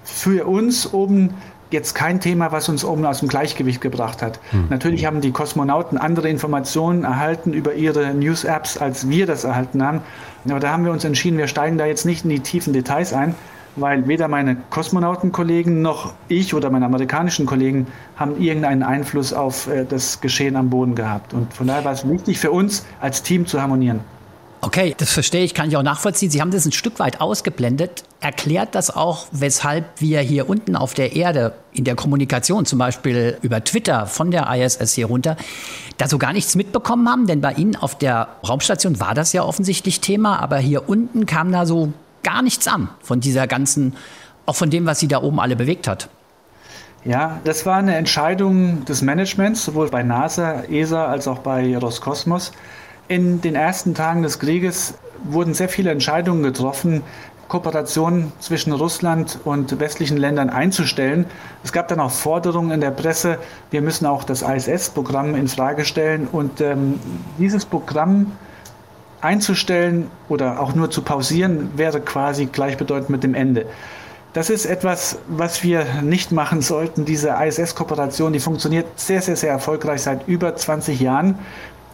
für 0.04 0.46
uns 0.46 0.94
oben 0.94 1.34
jetzt 1.72 1.96
kein 1.96 2.20
Thema, 2.20 2.52
was 2.52 2.70
uns 2.70 2.86
oben 2.86 3.04
aus 3.04 3.20
dem 3.20 3.28
Gleichgewicht 3.28 3.82
gebracht 3.82 4.22
hat. 4.22 4.40
Hm. 4.52 4.68
Natürlich 4.70 5.08
haben 5.08 5.22
die 5.22 5.32
Kosmonauten 5.32 5.98
andere 5.98 6.30
Informationen 6.30 7.04
erhalten 7.04 7.54
über 7.54 7.74
ihre 7.74 8.14
News-Apps, 8.14 8.78
als 8.78 9.10
wir 9.10 9.26
das 9.26 9.44
erhalten 9.44 9.84
haben. 9.84 10.02
Aber 10.48 10.60
da 10.60 10.72
haben 10.72 10.86
wir 10.86 10.92
uns 10.92 11.04
entschieden, 11.04 11.40
wir 11.40 11.48
steigen 11.48 11.80
da 11.80 11.88
jetzt 11.88 12.06
nicht 12.06 12.24
in 12.24 12.30
die 12.30 12.42
tiefen 12.42 12.74
Details 12.74 13.12
ein, 13.12 13.34
weil 13.76 14.08
weder 14.08 14.28
meine 14.28 14.58
Kosmonautenkollegen 14.70 15.82
noch 15.82 16.14
ich 16.28 16.54
oder 16.54 16.70
meine 16.70 16.86
amerikanischen 16.86 17.46
Kollegen 17.46 17.88
haben 18.16 18.42
irgendeinen 18.42 18.84
Einfluss 18.84 19.34
auf 19.34 19.68
äh, 19.68 19.86
das 19.86 20.22
Geschehen 20.22 20.56
am 20.56 20.70
Boden 20.70 20.96
gehabt. 20.96 21.34
Und 21.34 21.54
von 21.54 21.68
daher 21.68 21.86
war 21.86 21.94
es 21.94 22.08
wichtig 22.08 22.40
für 22.40 22.52
uns, 22.52 22.86
als 23.02 23.24
Team 23.24 23.46
zu 23.46 23.62
harmonieren. 23.62 24.00
Okay, 24.66 24.96
das 24.98 25.12
verstehe 25.12 25.44
ich, 25.44 25.54
kann 25.54 25.70
ich 25.70 25.78
auch 25.78 25.84
nachvollziehen. 25.84 26.32
Sie 26.32 26.42
haben 26.42 26.50
das 26.50 26.66
ein 26.66 26.72
Stück 26.72 26.98
weit 26.98 27.22
ausgeblendet. 27.22 28.04
Erklärt 28.20 28.74
das 28.74 28.90
auch, 28.90 29.28
weshalb 29.32 29.86
wir 30.02 30.22
hier 30.22 30.50
unten 30.50 30.76
auf 30.76 30.96
der 30.96 31.16
Erde 31.16 31.54
in 31.72 31.84
der 31.84 31.94
Kommunikation, 31.94 32.66
zum 32.66 32.80
Beispiel 32.80 33.38
über 33.44 33.64
Twitter 33.64 34.08
von 34.08 34.32
der 34.32 34.52
ISS 34.52 34.94
hier 34.94 35.06
runter, 35.06 35.38
da 35.98 36.08
so 36.08 36.18
gar 36.18 36.34
nichts 36.34 36.56
mitbekommen 36.56 37.08
haben? 37.08 37.28
Denn 37.28 37.42
bei 37.42 37.54
Ihnen 37.54 37.76
auf 37.76 37.96
der 37.96 38.30
Raumstation 38.48 39.00
war 39.00 39.14
das 39.14 39.34
ja 39.34 39.44
offensichtlich 39.44 40.02
Thema, 40.02 40.40
aber 40.40 40.58
hier 40.58 40.90
unten 40.90 41.28
kam 41.28 41.52
da 41.52 41.68
so 41.68 41.94
gar 42.26 42.42
nichts 42.42 42.68
an 42.68 42.90
von 43.02 43.22
dieser 43.22 43.48
ganzen, 43.48 43.96
auch 44.46 44.56
von 44.56 44.70
dem, 44.70 44.86
was 44.86 45.00
Sie 45.00 45.08
da 45.08 45.22
oben 45.22 45.40
alle 45.40 45.56
bewegt 45.56 45.88
hat. 45.88 46.10
Ja, 47.06 47.40
das 47.44 47.68
war 47.68 47.78
eine 47.78 47.96
Entscheidung 47.96 48.84
des 48.86 49.04
Managements, 49.04 49.64
sowohl 49.64 49.90
bei 49.90 50.02
NASA, 50.02 50.64
ESA 50.64 51.06
als 51.06 51.28
auch 51.28 51.40
bei 51.40 51.78
Roskosmos. 51.78 52.52
In 53.08 53.42
den 53.42 53.54
ersten 53.54 53.94
Tagen 53.94 54.24
des 54.24 54.40
Krieges 54.40 54.96
wurden 55.24 55.54
sehr 55.54 55.70
viele 55.70 55.92
Entscheidungen 55.92 56.42
getroffen, 56.42 57.04
Kooperationen 57.48 58.32
zwischen 58.40 58.74
Russland 58.74 59.40
und 59.44 59.80
westlichen 59.80 60.18
Ländern 60.18 60.50
einzustellen. 60.50 61.26
Es 61.64 61.72
gab 61.72 61.88
dann 61.90 62.00
auch 62.00 62.10
Forderungen 62.10 62.72
in 62.72 62.82
der 62.82 62.90
Presse, 62.90 63.38
wir 63.70 63.84
müssen 63.84 64.08
auch 64.08 64.24
das 64.24 64.42
ISS-Programm 64.42 65.36
in 65.36 65.48
Frage 65.48 65.86
stellen. 65.86 66.28
Und 66.32 66.60
ähm, 66.60 67.00
dieses 67.38 67.66
Programm 67.66 68.32
einzustellen 69.26 70.10
oder 70.30 70.60
auch 70.62 70.76
nur 70.76 70.90
zu 70.92 71.02
pausieren, 71.02 71.72
wäre 71.76 72.00
quasi 72.00 72.46
gleichbedeutend 72.46 73.10
mit 73.10 73.24
dem 73.24 73.34
Ende. 73.34 73.66
Das 74.34 74.50
ist 74.50 74.66
etwas, 74.66 75.20
was 75.28 75.64
wir 75.64 75.86
nicht 76.02 76.32
machen 76.34 76.62
sollten. 76.62 77.06
Diese 77.06 77.36
ISS-Kooperation, 77.42 78.34
die 78.34 78.42
funktioniert 78.42 78.86
sehr, 79.00 79.22
sehr, 79.22 79.38
sehr 79.38 79.52
erfolgreich 79.52 80.02
seit 80.02 80.28
über 80.28 80.56
20 80.56 81.00
Jahren. 81.00 81.40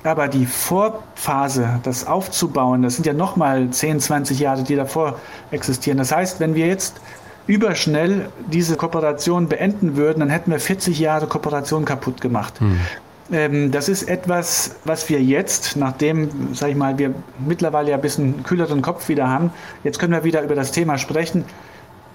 Aber 0.04 0.28
die 0.28 0.48
Vorphase, 0.48 1.80
das 1.84 2.08
aufzubauen, 2.08 2.82
das 2.82 2.96
sind 2.96 3.06
ja 3.06 3.14
nochmal 3.14 3.70
10, 3.70 4.00
20 4.00 4.40
Jahre, 4.40 4.64
die 4.64 4.76
davor 4.76 5.20
existieren. 5.52 6.00
Das 6.00 6.12
heißt, 6.12 6.40
wenn 6.40 6.56
wir 6.56 6.66
jetzt 6.66 7.00
überschnell 7.46 8.30
diese 8.52 8.76
Kooperation 8.76 9.48
beenden 9.48 9.96
würden, 9.96 10.22
dann 10.22 10.30
hätten 10.32 10.50
wir 10.50 10.60
40 10.60 11.00
Jahre 11.00 11.28
Kooperation 11.28 11.86
kaputt 11.86 12.22
gemacht. 12.22 12.60
Hm. 12.60 12.80
Ähm, 13.32 13.72
das 13.72 13.88
ist 13.88 14.04
etwas, 14.04 14.76
was 14.84 15.10
wir 15.10 15.22
jetzt, 15.22 15.78
nachdem, 15.78 16.54
sag 16.54 16.70
ich 16.70 16.76
mal, 16.76 16.98
wir 16.98 17.14
mittlerweile 17.40 17.92
ja 17.92 17.96
ein 17.96 18.02
bisschen 18.02 18.44
kühleren 18.44 18.82
Kopf 18.82 19.08
wieder 19.08 19.30
haben, 19.30 19.52
jetzt 19.84 20.00
können 20.00 20.14
wir 20.14 20.24
wieder 20.24 20.44
über 20.44 20.56
das 20.56 20.72
Thema 20.72 20.98
sprechen 20.98 21.46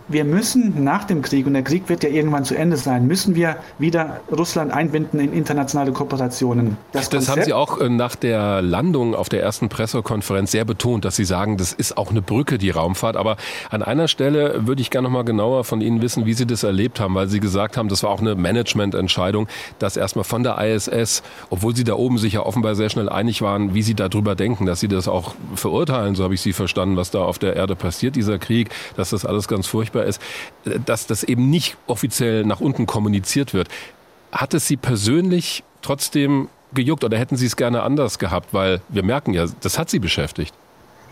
wir 0.08 0.24
müssen 0.24 0.84
nach 0.84 1.04
dem 1.04 1.22
Krieg, 1.22 1.46
und 1.46 1.54
der 1.54 1.62
Krieg 1.62 1.88
wird 1.88 2.04
ja 2.04 2.10
irgendwann 2.10 2.44
zu 2.44 2.54
Ende 2.54 2.76
sein, 2.76 3.06
müssen 3.06 3.34
wir 3.34 3.56
wieder 3.78 4.20
Russland 4.30 4.72
einbinden 4.72 5.18
in 5.18 5.32
internationale 5.32 5.92
Kooperationen. 5.92 6.76
Das, 6.92 7.08
das 7.08 7.28
haben 7.28 7.42
Sie 7.42 7.52
auch 7.52 7.80
äh, 7.80 7.88
nach 7.88 8.14
der 8.14 8.62
Landung 8.62 9.14
auf 9.14 9.28
der 9.28 9.42
ersten 9.42 9.68
Pressekonferenz 9.68 10.52
sehr 10.52 10.64
betont, 10.64 11.04
dass 11.04 11.16
Sie 11.16 11.24
sagen, 11.24 11.56
das 11.56 11.72
ist 11.72 11.96
auch 11.96 12.10
eine 12.10 12.22
Brücke, 12.22 12.58
die 12.58 12.70
Raumfahrt. 12.70 13.16
Aber 13.16 13.36
an 13.70 13.82
einer 13.82 14.06
Stelle 14.06 14.66
würde 14.66 14.80
ich 14.80 14.90
gerne 14.90 15.08
noch 15.08 15.12
mal 15.12 15.24
genauer 15.24 15.64
von 15.64 15.80
Ihnen 15.80 16.02
wissen, 16.02 16.24
wie 16.24 16.34
Sie 16.34 16.46
das 16.46 16.62
erlebt 16.62 17.00
haben, 17.00 17.14
weil 17.14 17.28
Sie 17.28 17.40
gesagt 17.40 17.76
haben, 17.76 17.88
das 17.88 18.02
war 18.04 18.10
auch 18.10 18.20
eine 18.20 18.36
Managemententscheidung, 18.36 19.48
dass 19.78 19.96
erstmal 19.96 20.24
von 20.24 20.44
der 20.44 20.58
ISS, 20.58 21.22
obwohl 21.50 21.74
Sie 21.74 21.84
da 21.84 21.94
oben 21.94 22.18
sich 22.18 22.34
ja 22.34 22.40
offenbar 22.40 22.76
sehr 22.76 22.90
schnell 22.90 23.08
einig 23.08 23.42
waren, 23.42 23.74
wie 23.74 23.82
Sie 23.82 23.94
darüber 23.94 24.36
denken, 24.36 24.66
dass 24.66 24.78
Sie 24.80 24.88
das 24.88 25.08
auch 25.08 25.34
verurteilen, 25.54 26.14
so 26.14 26.22
habe 26.22 26.34
ich 26.34 26.40
Sie 26.40 26.52
verstanden, 26.52 26.96
was 26.96 27.10
da 27.10 27.22
auf 27.22 27.38
der 27.38 27.56
Erde 27.56 27.74
passiert, 27.74 28.14
dieser 28.14 28.38
Krieg, 28.38 28.70
dass 28.96 29.10
das 29.10 29.24
alles 29.24 29.48
ganz 29.48 29.66
furchtbar 29.66 29.95
furchtbar 29.96 30.04
ist, 30.04 30.20
dass 30.84 31.06
das 31.06 31.22
eben 31.24 31.50
nicht 31.50 31.76
offiziell 31.86 32.44
nach 32.44 32.60
unten 32.60 32.86
kommuniziert 32.86 33.54
wird. 33.54 33.68
Hat 34.32 34.54
es 34.54 34.66
Sie 34.66 34.76
persönlich 34.76 35.64
trotzdem 35.82 36.48
gejuckt 36.74 37.04
oder 37.04 37.18
hätten 37.18 37.36
Sie 37.36 37.46
es 37.46 37.56
gerne 37.56 37.82
anders 37.82 38.18
gehabt? 38.18 38.52
Weil 38.52 38.80
wir 38.88 39.02
merken 39.02 39.32
ja, 39.32 39.46
das 39.60 39.78
hat 39.78 39.90
Sie 39.90 39.98
beschäftigt. 39.98 40.54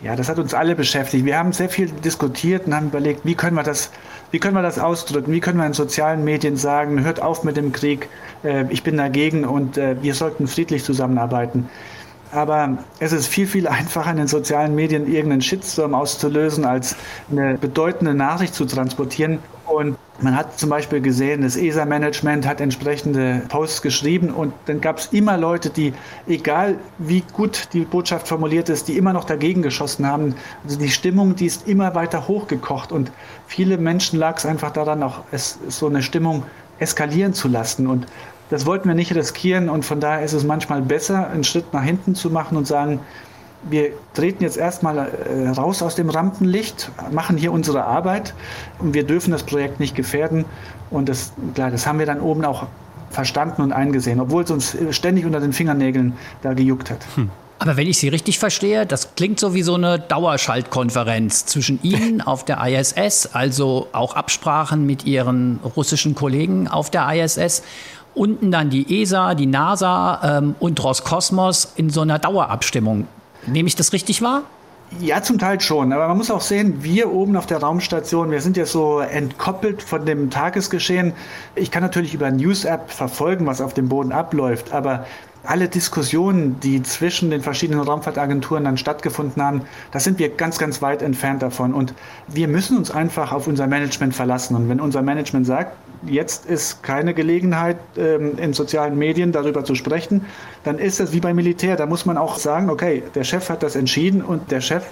Ja, 0.03 0.15
das 0.15 0.27
hat 0.27 0.37
uns 0.39 0.53
alle 0.53 0.75
beschäftigt. 0.75 1.25
Wir 1.25 1.37
haben 1.37 1.53
sehr 1.53 1.69
viel 1.69 1.89
diskutiert 1.89 2.67
und 2.67 2.75
haben 2.75 2.87
überlegt, 2.87 3.21
wie 3.23 3.33
können 3.33 3.55
wir 3.55 3.63
das, 3.63 3.91
wie 4.31 4.39
können 4.39 4.53
wir 4.53 4.61
das 4.61 4.77
ausdrücken? 4.77 5.31
Wie 5.31 5.39
können 5.39 5.57
wir 5.57 5.65
in 5.65 5.73
sozialen 5.73 6.25
Medien 6.25 6.57
sagen, 6.57 7.03
hört 7.03 7.21
auf 7.21 7.45
mit 7.45 7.55
dem 7.55 7.71
Krieg, 7.71 8.09
äh, 8.43 8.65
ich 8.69 8.83
bin 8.83 8.97
dagegen 8.97 9.45
und 9.45 9.77
äh, 9.77 9.95
wir 10.01 10.13
sollten 10.13 10.47
friedlich 10.47 10.83
zusammenarbeiten. 10.83 11.69
Aber 12.31 12.77
es 12.99 13.11
ist 13.11 13.27
viel, 13.27 13.47
viel 13.47 13.67
einfacher 13.67 14.11
in 14.11 14.17
den 14.17 14.27
sozialen 14.27 14.75
Medien 14.75 15.07
irgendeinen 15.07 15.41
Shitstorm 15.41 15.93
auszulösen, 15.93 16.65
als 16.65 16.95
eine 17.31 17.57
bedeutende 17.57 18.13
Nachricht 18.13 18.53
zu 18.53 18.65
transportieren. 18.65 19.39
Und 19.65 19.97
man 20.21 20.35
hat 20.35 20.57
zum 20.59 20.69
Beispiel 20.69 21.01
gesehen, 21.01 21.41
das 21.41 21.57
ESA-Management 21.57 22.47
hat 22.47 22.61
entsprechende 22.61 23.41
Posts 23.49 23.81
geschrieben 23.81 24.29
und 24.29 24.53
dann 24.67 24.79
gab 24.79 24.99
es 24.99 25.07
immer 25.07 25.37
Leute, 25.37 25.69
die, 25.69 25.93
egal 26.27 26.77
wie 26.99 27.23
gut 27.33 27.69
die 27.73 27.81
Botschaft 27.81 28.27
formuliert 28.27 28.69
ist, 28.69 28.87
die 28.87 28.97
immer 28.97 29.11
noch 29.11 29.25
dagegen 29.25 29.61
geschossen 29.61 30.05
haben. 30.05 30.35
Also 30.63 30.77
die 30.77 30.89
Stimmung, 30.89 31.35
die 31.35 31.47
ist 31.47 31.67
immer 31.67 31.95
weiter 31.95 32.27
hochgekocht 32.27 32.91
und 32.91 33.11
viele 33.47 33.77
Menschen 33.77 34.19
lag 34.19 34.37
es 34.37 34.45
einfach 34.45 34.71
daran, 34.71 35.03
auch 35.03 35.23
es, 35.31 35.57
so 35.67 35.87
eine 35.87 36.03
Stimmung 36.03 36.43
eskalieren 36.79 37.33
zu 37.33 37.47
lassen. 37.47 37.87
Und 37.87 38.07
das 38.49 38.65
wollten 38.65 38.87
wir 38.87 38.95
nicht 38.95 39.13
riskieren 39.15 39.69
und 39.69 39.85
von 39.85 39.99
daher 39.99 40.23
ist 40.23 40.33
es 40.33 40.43
manchmal 40.43 40.81
besser, 40.81 41.29
einen 41.29 41.43
Schritt 41.43 41.73
nach 41.73 41.83
hinten 41.83 42.15
zu 42.15 42.29
machen 42.29 42.57
und 42.57 42.67
sagen, 42.67 42.99
wir 43.67 43.91
treten 44.13 44.43
jetzt 44.43 44.57
erstmal 44.57 44.97
äh, 44.97 45.49
raus 45.49 45.81
aus 45.81 45.95
dem 45.95 46.09
Rampenlicht, 46.09 46.91
machen 47.11 47.35
hier 47.35 47.51
unsere 47.51 47.83
Arbeit 47.85 48.35
und 48.77 48.93
wir 48.93 49.03
dürfen 49.05 49.31
das 49.31 49.43
Projekt 49.43 49.79
nicht 49.79 49.95
gefährden. 49.95 50.45
Und 50.91 51.09
das, 51.09 51.33
klar, 51.55 51.71
das 51.71 51.87
haben 51.87 51.97
wir 51.97 52.05
dann 52.05 52.19
oben 52.19 52.45
auch 52.45 52.67
verstanden 53.09 53.63
und 53.63 53.71
eingesehen, 53.71 54.19
obwohl 54.19 54.43
es 54.43 54.51
uns 54.51 54.77
ständig 54.91 55.25
unter 55.25 55.39
den 55.39 55.53
Fingernägeln 55.53 56.13
da 56.43 56.53
gejuckt 56.53 56.91
hat. 56.91 56.99
Hm. 57.15 57.31
Aber 57.65 57.77
wenn 57.77 57.87
ich 57.87 57.97
Sie 57.97 58.09
richtig 58.09 58.37
verstehe, 58.37 58.85
das 58.85 59.15
klingt 59.15 59.39
so 59.39 59.55
wie 59.55 59.63
so 59.63 59.73
eine 59.73 59.97
Dauerschaltkonferenz 59.97 61.47
zwischen 61.47 61.81
Ihnen 61.81 62.21
auf 62.25 62.45
der 62.45 62.63
ISS, 62.63 63.29
also 63.33 63.87
auch 63.91 64.15
Absprachen 64.15 64.85
mit 64.85 65.05
Ihren 65.05 65.59
russischen 65.75 66.13
Kollegen 66.13 66.67
auf 66.67 66.91
der 66.91 67.11
ISS 67.11 67.63
unten 68.13 68.51
dann 68.51 68.69
die 68.69 69.01
ESA, 69.01 69.33
die 69.33 69.47
NASA 69.47 70.37
ähm, 70.37 70.55
und 70.59 70.81
Roskosmos 70.81 71.73
in 71.75 71.89
so 71.89 72.01
einer 72.01 72.19
Dauerabstimmung. 72.19 73.07
Nehme 73.47 73.67
ich 73.67 73.75
das 73.75 73.93
richtig 73.93 74.21
wahr? 74.21 74.43
Ja, 74.99 75.23
zum 75.23 75.39
Teil 75.39 75.59
schon. 75.59 75.91
Aber 75.91 76.07
man 76.07 76.17
muss 76.17 76.29
auch 76.29 76.41
sehen, 76.41 76.83
wir 76.83 77.11
oben 77.11 77.35
auf 77.35 77.47
der 77.47 77.57
Raumstation, 77.57 78.29
wir 78.29 78.41
sind 78.41 78.57
ja 78.57 78.67
so 78.67 78.99
entkoppelt 78.99 79.81
von 79.81 80.05
dem 80.05 80.29
Tagesgeschehen. 80.29 81.13
Ich 81.55 81.71
kann 81.71 81.81
natürlich 81.81 82.13
über 82.13 82.29
News-App 82.29 82.91
verfolgen, 82.91 83.47
was 83.47 83.59
auf 83.59 83.73
dem 83.73 83.89
Boden 83.89 84.11
abläuft, 84.11 84.71
aber 84.71 85.05
alle 85.47 85.67
Diskussionen, 85.67 86.59
die 86.59 86.81
zwischen 86.83 87.29
den 87.29 87.41
verschiedenen 87.41 87.81
Raumfahrtagenturen 87.81 88.63
dann 88.63 88.77
stattgefunden 88.77 89.41
haben, 89.41 89.61
da 89.91 89.99
sind 89.99 90.19
wir 90.19 90.29
ganz, 90.29 90.57
ganz 90.57 90.81
weit 90.81 91.01
entfernt 91.01 91.41
davon. 91.41 91.73
Und 91.73 91.93
wir 92.27 92.47
müssen 92.47 92.77
uns 92.77 92.91
einfach 92.91 93.31
auf 93.31 93.47
unser 93.47 93.67
Management 93.67 94.15
verlassen. 94.15 94.55
Und 94.55 94.69
wenn 94.69 94.79
unser 94.79 95.01
Management 95.01 95.45
sagt, 95.45 95.75
jetzt 96.05 96.45
ist 96.45 96.83
keine 96.83 97.13
Gelegenheit, 97.13 97.77
ähm, 97.97 98.37
in 98.37 98.53
sozialen 98.53 98.97
Medien 98.97 99.31
darüber 99.31 99.63
zu 99.63 99.75
sprechen, 99.75 100.25
dann 100.63 100.79
ist 100.79 100.99
das 100.99 101.13
wie 101.13 101.19
beim 101.19 101.35
Militär. 101.35 101.75
Da 101.75 101.85
muss 101.85 102.05
man 102.05 102.17
auch 102.17 102.37
sagen, 102.37 102.69
okay, 102.69 103.03
der 103.13 103.23
Chef 103.23 103.49
hat 103.49 103.63
das 103.63 103.75
entschieden 103.75 104.21
und 104.21 104.51
der 104.51 104.61
Chef 104.61 104.83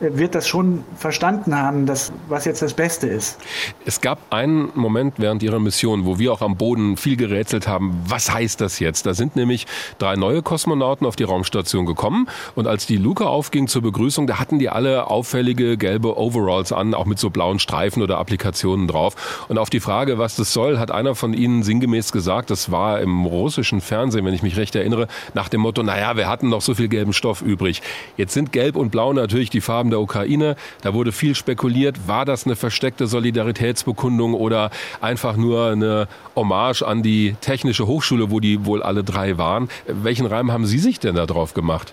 wird 0.00 0.34
das 0.34 0.46
schon 0.46 0.84
verstanden 0.96 1.56
haben, 1.56 1.86
dass, 1.86 2.12
was 2.28 2.44
jetzt 2.44 2.62
das 2.62 2.74
Beste 2.74 3.08
ist. 3.08 3.38
Es 3.84 4.00
gab 4.00 4.18
einen 4.32 4.70
Moment 4.74 5.14
während 5.18 5.42
Ihrer 5.42 5.58
Mission, 5.58 6.04
wo 6.06 6.18
wir 6.18 6.32
auch 6.32 6.40
am 6.40 6.56
Boden 6.56 6.96
viel 6.96 7.16
gerätselt 7.16 7.66
haben, 7.66 8.00
was 8.06 8.32
heißt 8.32 8.60
das 8.60 8.78
jetzt? 8.78 9.06
Da 9.06 9.14
sind 9.14 9.34
nämlich 9.34 9.66
drei 9.98 10.14
neue 10.14 10.42
Kosmonauten 10.42 11.06
auf 11.06 11.16
die 11.16 11.24
Raumstation 11.24 11.84
gekommen 11.84 12.28
und 12.54 12.66
als 12.68 12.86
die 12.86 12.96
Luke 12.96 13.26
aufging 13.26 13.66
zur 13.66 13.82
Begrüßung, 13.82 14.26
da 14.26 14.38
hatten 14.38 14.58
die 14.58 14.68
alle 14.68 15.08
auffällige 15.08 15.76
gelbe 15.76 16.16
Overalls 16.16 16.72
an, 16.72 16.94
auch 16.94 17.06
mit 17.06 17.18
so 17.18 17.30
blauen 17.30 17.58
Streifen 17.58 18.02
oder 18.02 18.18
Applikationen 18.18 18.86
drauf. 18.86 19.46
Und 19.48 19.58
auf 19.58 19.70
die 19.70 19.80
Frage, 19.80 20.18
was 20.18 20.36
das 20.36 20.52
soll, 20.52 20.78
hat 20.78 20.90
einer 20.90 21.14
von 21.14 21.34
ihnen 21.34 21.62
sinngemäß 21.62 22.12
gesagt, 22.12 22.50
das 22.50 22.70
war 22.70 23.00
im 23.00 23.26
russischen 23.26 23.80
Fernsehen, 23.80 24.24
wenn 24.24 24.34
ich 24.34 24.42
mich 24.42 24.56
recht 24.56 24.76
erinnere, 24.76 25.08
nach 25.34 25.48
dem 25.48 25.60
Motto, 25.60 25.82
naja, 25.82 26.16
wir 26.16 26.28
hatten 26.28 26.48
noch 26.48 26.60
so 26.60 26.74
viel 26.74 26.88
gelben 26.88 27.12
Stoff 27.12 27.42
übrig. 27.42 27.82
Jetzt 28.16 28.34
sind 28.34 28.52
gelb 28.52 28.76
und 28.76 28.90
blau 28.90 29.12
natürlich 29.12 29.50
die 29.50 29.60
Farben, 29.60 29.87
Raum 29.88 29.90
der 29.90 30.00
Ukraine. 30.00 30.56
Da 30.82 30.94
wurde 30.94 31.12
viel 31.12 31.34
spekuliert. 31.34 32.06
War 32.06 32.24
das 32.24 32.46
eine 32.46 32.56
versteckte 32.56 33.06
Solidaritätsbekundung 33.06 34.34
oder 34.34 34.70
einfach 35.00 35.36
nur 35.36 35.70
eine 35.70 36.08
Hommage 36.36 36.82
an 36.82 37.02
die 37.02 37.36
Technische 37.40 37.86
Hochschule, 37.86 38.30
wo 38.30 38.40
die 38.40 38.64
wohl 38.64 38.82
alle 38.82 39.04
drei 39.04 39.38
waren? 39.38 39.68
Welchen 39.86 40.26
Reim 40.26 40.52
haben 40.52 40.66
Sie 40.66 40.78
sich 40.78 41.00
denn 41.00 41.14
da 41.14 41.26
drauf 41.26 41.54
gemacht? 41.54 41.92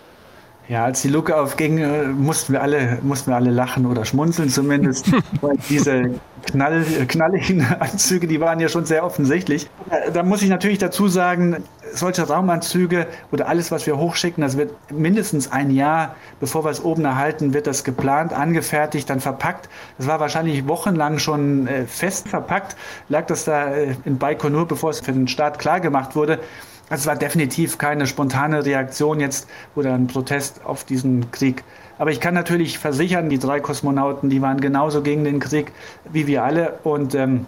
Ja, 0.68 0.84
als 0.84 1.04
die 1.04 1.10
Luke 1.10 1.38
aufging, 1.38 1.78
äh, 1.78 2.08
mussten 2.08 2.54
wir 2.54 2.62
alle, 2.64 2.98
mussten 3.04 3.30
wir 3.30 3.36
alle 3.36 3.52
lachen 3.52 3.86
oder 3.86 4.04
schmunzeln 4.04 4.50
zumindest, 4.50 5.12
diese 5.70 6.20
knall, 6.48 6.84
knalligen 7.08 7.64
Anzüge, 7.80 8.26
die 8.26 8.40
waren 8.40 8.60
ja 8.60 8.68
schon 8.68 8.86
sehr 8.86 9.06
offensichtlich. 9.06 9.70
Da 10.12 10.24
muss 10.24 10.42
ich 10.42 10.50
natürlich 10.50 10.80
dazu 10.80 11.08
sagen, 11.08 11.64
solche 11.94 12.28
Raumanzüge 12.28 13.06
oder 13.32 13.48
alles, 13.48 13.72
was 13.72 13.86
wir 13.86 13.98
hochschicken, 13.98 14.42
das 14.42 14.58
wird 14.58 14.72
mindestens 14.92 15.52
ein 15.52 15.70
Jahr, 15.70 16.16
bevor 16.40 16.66
wir 16.66 16.72
es 16.72 16.84
oben 16.84 17.06
erhalten, 17.06 17.54
wird 17.54 17.68
das 17.68 17.84
geplant, 17.84 18.34
angefertigt, 18.34 19.08
dann 19.08 19.20
verpackt. 19.20 19.70
Das 20.00 20.08
war 20.08 20.20
wahrscheinlich 20.20 20.68
wochenlang 20.68 21.20
schon 21.20 21.68
äh, 21.68 21.86
fest 21.86 22.28
verpackt, 22.28 22.76
lag 23.08 23.28
das 23.28 23.46
da 23.46 23.68
äh, 23.68 23.96
in 24.04 24.18
Baikonur, 24.18 24.68
bevor 24.68 24.90
es 24.90 25.00
für 25.00 25.14
den 25.14 25.28
Start 25.28 25.60
klar 25.60 25.80
gemacht 25.80 26.16
wurde. 26.16 26.40
Also 26.90 27.02
es 27.02 27.08
war 27.08 27.16
definitiv 27.16 27.78
keine 27.78 28.06
spontane 28.06 28.66
Reaktion 28.66 29.20
jetzt 29.20 29.48
oder 29.76 29.94
ein 29.94 30.08
Protest 30.08 30.64
auf 30.66 30.84
diesen 30.84 31.32
Krieg. 31.32 31.64
Aber 31.98 32.12
ich 32.12 32.20
kann 32.20 32.34
natürlich 32.34 32.78
versichern, 32.78 33.30
die 33.30 33.40
drei 33.40 33.60
Kosmonauten, 33.60 34.30
die 34.30 34.42
waren 34.42 34.60
genauso 34.60 35.02
gegen 35.02 35.24
den 35.24 35.40
Krieg 35.40 35.72
wie 36.12 36.28
wir 36.28 36.44
alle. 36.44 36.80
Und 36.84 37.16
ähm, 37.16 37.48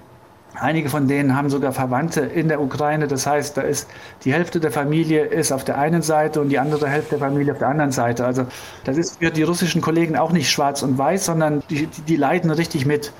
einige 0.55 0.89
von 0.89 1.07
denen 1.07 1.35
haben 1.35 1.49
sogar 1.49 1.71
Verwandte 1.71 2.21
in 2.21 2.47
der 2.47 2.61
Ukraine. 2.61 3.07
Das 3.07 3.27
heißt, 3.27 3.57
da 3.57 3.61
ist 3.61 3.87
die 4.23 4.33
Hälfte 4.33 4.59
der 4.59 4.71
Familie 4.71 5.25
ist 5.25 5.51
auf 5.51 5.63
der 5.63 5.77
einen 5.77 6.01
Seite 6.01 6.41
und 6.41 6.49
die 6.49 6.59
andere 6.59 6.87
Hälfte 6.87 7.11
der 7.11 7.19
Familie 7.19 7.53
auf 7.53 7.59
der 7.59 7.67
anderen 7.67 7.91
Seite. 7.91 8.25
Also 8.25 8.45
das 8.85 8.97
ist 8.97 9.19
für 9.19 9.31
die 9.31 9.43
russischen 9.43 9.81
Kollegen 9.81 10.15
auch 10.15 10.31
nicht 10.31 10.49
schwarz 10.49 10.81
und 10.81 10.97
weiß, 10.97 11.25
sondern 11.25 11.63
die, 11.69 11.87
die, 12.07 12.15
leiden 12.15 12.49
richtig 12.49 12.85
mit. 12.85 13.11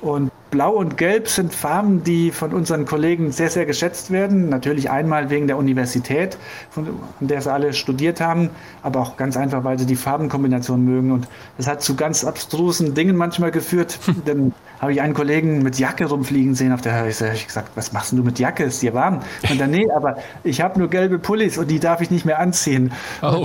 Und 0.00 0.30
Blau 0.54 0.70
und 0.70 0.96
Gelb 0.96 1.26
sind 1.26 1.52
Farben, 1.52 2.04
die 2.04 2.30
von 2.30 2.52
unseren 2.52 2.84
Kollegen 2.84 3.32
sehr, 3.32 3.50
sehr 3.50 3.66
geschätzt 3.66 4.12
werden. 4.12 4.50
Natürlich 4.50 4.88
einmal 4.88 5.28
wegen 5.28 5.48
der 5.48 5.56
Universität, 5.56 6.38
von 6.70 7.00
der 7.18 7.40
sie 7.40 7.52
alle 7.52 7.72
studiert 7.72 8.20
haben, 8.20 8.50
aber 8.84 9.00
auch 9.00 9.16
ganz 9.16 9.36
einfach, 9.36 9.64
weil 9.64 9.80
sie 9.80 9.84
die 9.84 9.96
Farbenkombination 9.96 10.84
mögen. 10.84 11.10
Und 11.10 11.26
das 11.56 11.66
hat 11.66 11.82
zu 11.82 11.96
ganz 11.96 12.24
abstrusen 12.24 12.94
Dingen 12.94 13.16
manchmal 13.16 13.50
geführt. 13.50 13.98
Dann 14.26 14.54
habe 14.78 14.92
ich 14.92 15.00
einen 15.00 15.14
Kollegen 15.14 15.60
mit 15.64 15.76
Jacke 15.80 16.04
rumfliegen 16.04 16.54
sehen 16.54 16.72
auf 16.72 16.82
der 16.82 17.02
Höhe. 17.02 17.08
Ich 17.08 17.20
habe 17.20 17.34
gesagt, 17.34 17.70
was 17.74 17.92
machst 17.92 18.12
du 18.12 18.22
mit 18.22 18.38
Jacke? 18.38 18.62
Ist 18.62 18.80
dir 18.80 18.94
warm? 18.94 19.22
Und 19.50 19.60
dann, 19.60 19.72
nee, 19.72 19.90
aber 19.90 20.18
ich 20.44 20.60
habe 20.60 20.78
nur 20.78 20.88
gelbe 20.88 21.18
Pullis 21.18 21.58
und 21.58 21.68
die 21.68 21.80
darf 21.80 22.00
ich 22.00 22.12
nicht 22.12 22.24
mehr 22.24 22.38
anziehen. 22.38 22.92
Oh. 23.22 23.44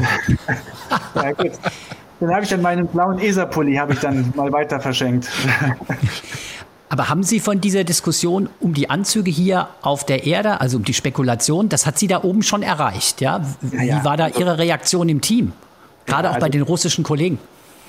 ja, 1.15 1.31
gut. 1.31 1.53
Dann 2.19 2.33
habe 2.33 2.43
ich 2.43 2.49
dann 2.49 2.61
meinen 2.61 2.85
blauen 2.85 3.17
ESA-Pulli 3.17 3.75
habe 3.75 3.93
ich 3.93 3.99
dann 3.99 4.31
mal 4.35 4.51
weiter 4.51 4.79
verschenkt. 4.79 5.27
Aber 6.89 7.07
haben 7.07 7.21
Sie 7.21 7.39
von 7.39 7.61
dieser 7.61 7.83
Diskussion 7.83 8.49
um 8.59 8.73
die 8.73 8.89
Anzüge 8.89 9.29
hier 9.29 9.67
auf 9.83 10.05
der 10.05 10.25
Erde, 10.25 10.59
also 10.59 10.77
um 10.77 10.83
die 10.83 10.95
Spekulation, 10.95 11.69
das 11.69 11.85
hat 11.85 11.99
Sie 11.99 12.07
da 12.07 12.23
oben 12.23 12.41
schon 12.41 12.63
erreicht, 12.63 13.21
ja? 13.21 13.41
Wie 13.61 13.85
ja, 13.85 14.03
war 14.03 14.17
da 14.17 14.25
also, 14.25 14.39
Ihre 14.39 14.57
Reaktion 14.57 15.07
im 15.07 15.21
Team? 15.21 15.53
Gerade 16.07 16.23
ja, 16.23 16.29
also, 16.29 16.37
auch 16.37 16.41
bei 16.41 16.49
den 16.49 16.63
russischen 16.63 17.03
Kollegen. 17.03 17.37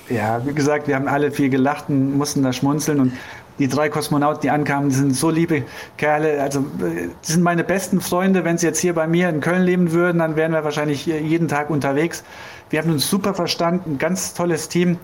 Ja, 0.07 0.45
wie 0.45 0.53
gesagt, 0.53 0.87
wir 0.87 0.95
haben 0.95 1.07
alle 1.07 1.31
viel 1.31 1.49
gelacht 1.49 1.85
und 1.89 2.15
mussten 2.15 2.43
da 2.43 2.53
schmunzeln 2.53 2.99
und 2.99 3.13
die 3.57 3.67
drei 3.67 3.89
Kosmonauten, 3.89 4.41
die 4.41 4.49
ankamen, 4.49 4.89
die 4.89 4.95
sind 4.95 5.15
so 5.15 5.29
liebe 5.29 5.63
Kerle. 5.97 6.41
Also, 6.41 6.63
die 6.79 7.09
sind 7.21 7.43
meine 7.43 7.63
besten 7.63 8.01
Freunde. 8.01 8.43
Wenn 8.43 8.57
sie 8.57 8.67
jetzt 8.67 8.79
hier 8.79 8.93
bei 8.93 9.07
mir 9.07 9.29
in 9.29 9.39
Köln 9.39 9.63
leben 9.63 9.91
würden, 9.91 10.19
dann 10.19 10.35
wären 10.35 10.51
wir 10.51 10.63
wahrscheinlich 10.63 11.05
jeden 11.05 11.47
Tag 11.47 11.69
unterwegs. 11.69 12.23
Wir 12.69 12.81
haben 12.81 12.91
uns 12.91 13.09
super 13.09 13.33
verstanden, 13.33 13.93
ein 13.93 13.97
ganz 13.97 14.33
tolles 14.33 14.69
Team 14.69 14.97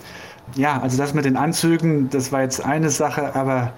ja, 0.56 0.82
also 0.82 0.98
das 0.98 1.14
mit 1.14 1.26
den 1.26 1.38
Anzügen, 1.38 2.10
das 2.10 2.32
war 2.32 2.42
jetzt 2.42 2.64
eine 2.64 2.90
Sache, 2.90 3.36
aber 3.36 3.74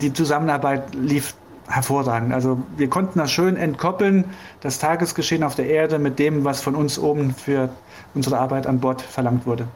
die 0.00 0.12
Zusammenarbeit 0.12 0.94
lief 0.94 1.34
hervorragend. 1.68 2.32
Also 2.32 2.62
wir 2.76 2.88
konnten 2.88 3.18
das 3.18 3.32
schön 3.32 3.56
entkoppeln, 3.56 4.24
das 4.60 4.78
Tagesgeschehen 4.78 5.42
auf 5.42 5.54
der 5.54 5.66
Erde 5.66 5.98
mit 5.98 6.18
dem, 6.18 6.44
was 6.44 6.60
von 6.60 6.74
uns 6.74 6.98
oben 6.98 7.34
für 7.34 7.70
unsere 8.14 8.38
Arbeit 8.38 8.66
an 8.66 8.80
Bord 8.80 9.00
verlangt 9.00 9.46
wurde. 9.46 9.66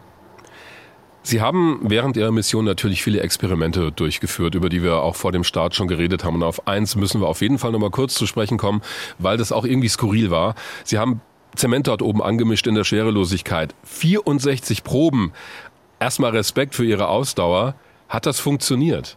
Sie 1.22 1.40
haben 1.40 1.80
während 1.82 2.16
Ihrer 2.16 2.30
Mission 2.30 2.64
natürlich 2.64 3.02
viele 3.02 3.20
Experimente 3.20 3.90
durchgeführt, 3.90 4.54
über 4.54 4.68
die 4.68 4.84
wir 4.84 4.98
auch 4.98 5.16
vor 5.16 5.32
dem 5.32 5.42
Start 5.42 5.74
schon 5.74 5.88
geredet 5.88 6.22
haben. 6.22 6.36
Und 6.36 6.44
auf 6.44 6.68
eins 6.68 6.94
müssen 6.94 7.20
wir 7.20 7.26
auf 7.26 7.40
jeden 7.40 7.58
Fall 7.58 7.72
nochmal 7.72 7.90
kurz 7.90 8.14
zu 8.14 8.26
sprechen 8.26 8.58
kommen, 8.58 8.80
weil 9.18 9.36
das 9.36 9.50
auch 9.50 9.64
irgendwie 9.64 9.88
skurril 9.88 10.30
war. 10.30 10.54
Sie 10.84 10.98
haben 10.98 11.20
Zement 11.56 11.88
dort 11.88 12.00
oben 12.00 12.22
angemischt 12.22 12.68
in 12.68 12.76
der 12.76 12.84
Schwerelosigkeit. 12.84 13.74
64 13.82 14.84
Proben 14.84 15.32
erstmal 16.00 16.30
Respekt 16.30 16.74
für 16.74 16.84
Ihre 16.84 17.08
Ausdauer. 17.08 17.74
Hat 18.08 18.26
das 18.26 18.38
funktioniert? 18.38 19.16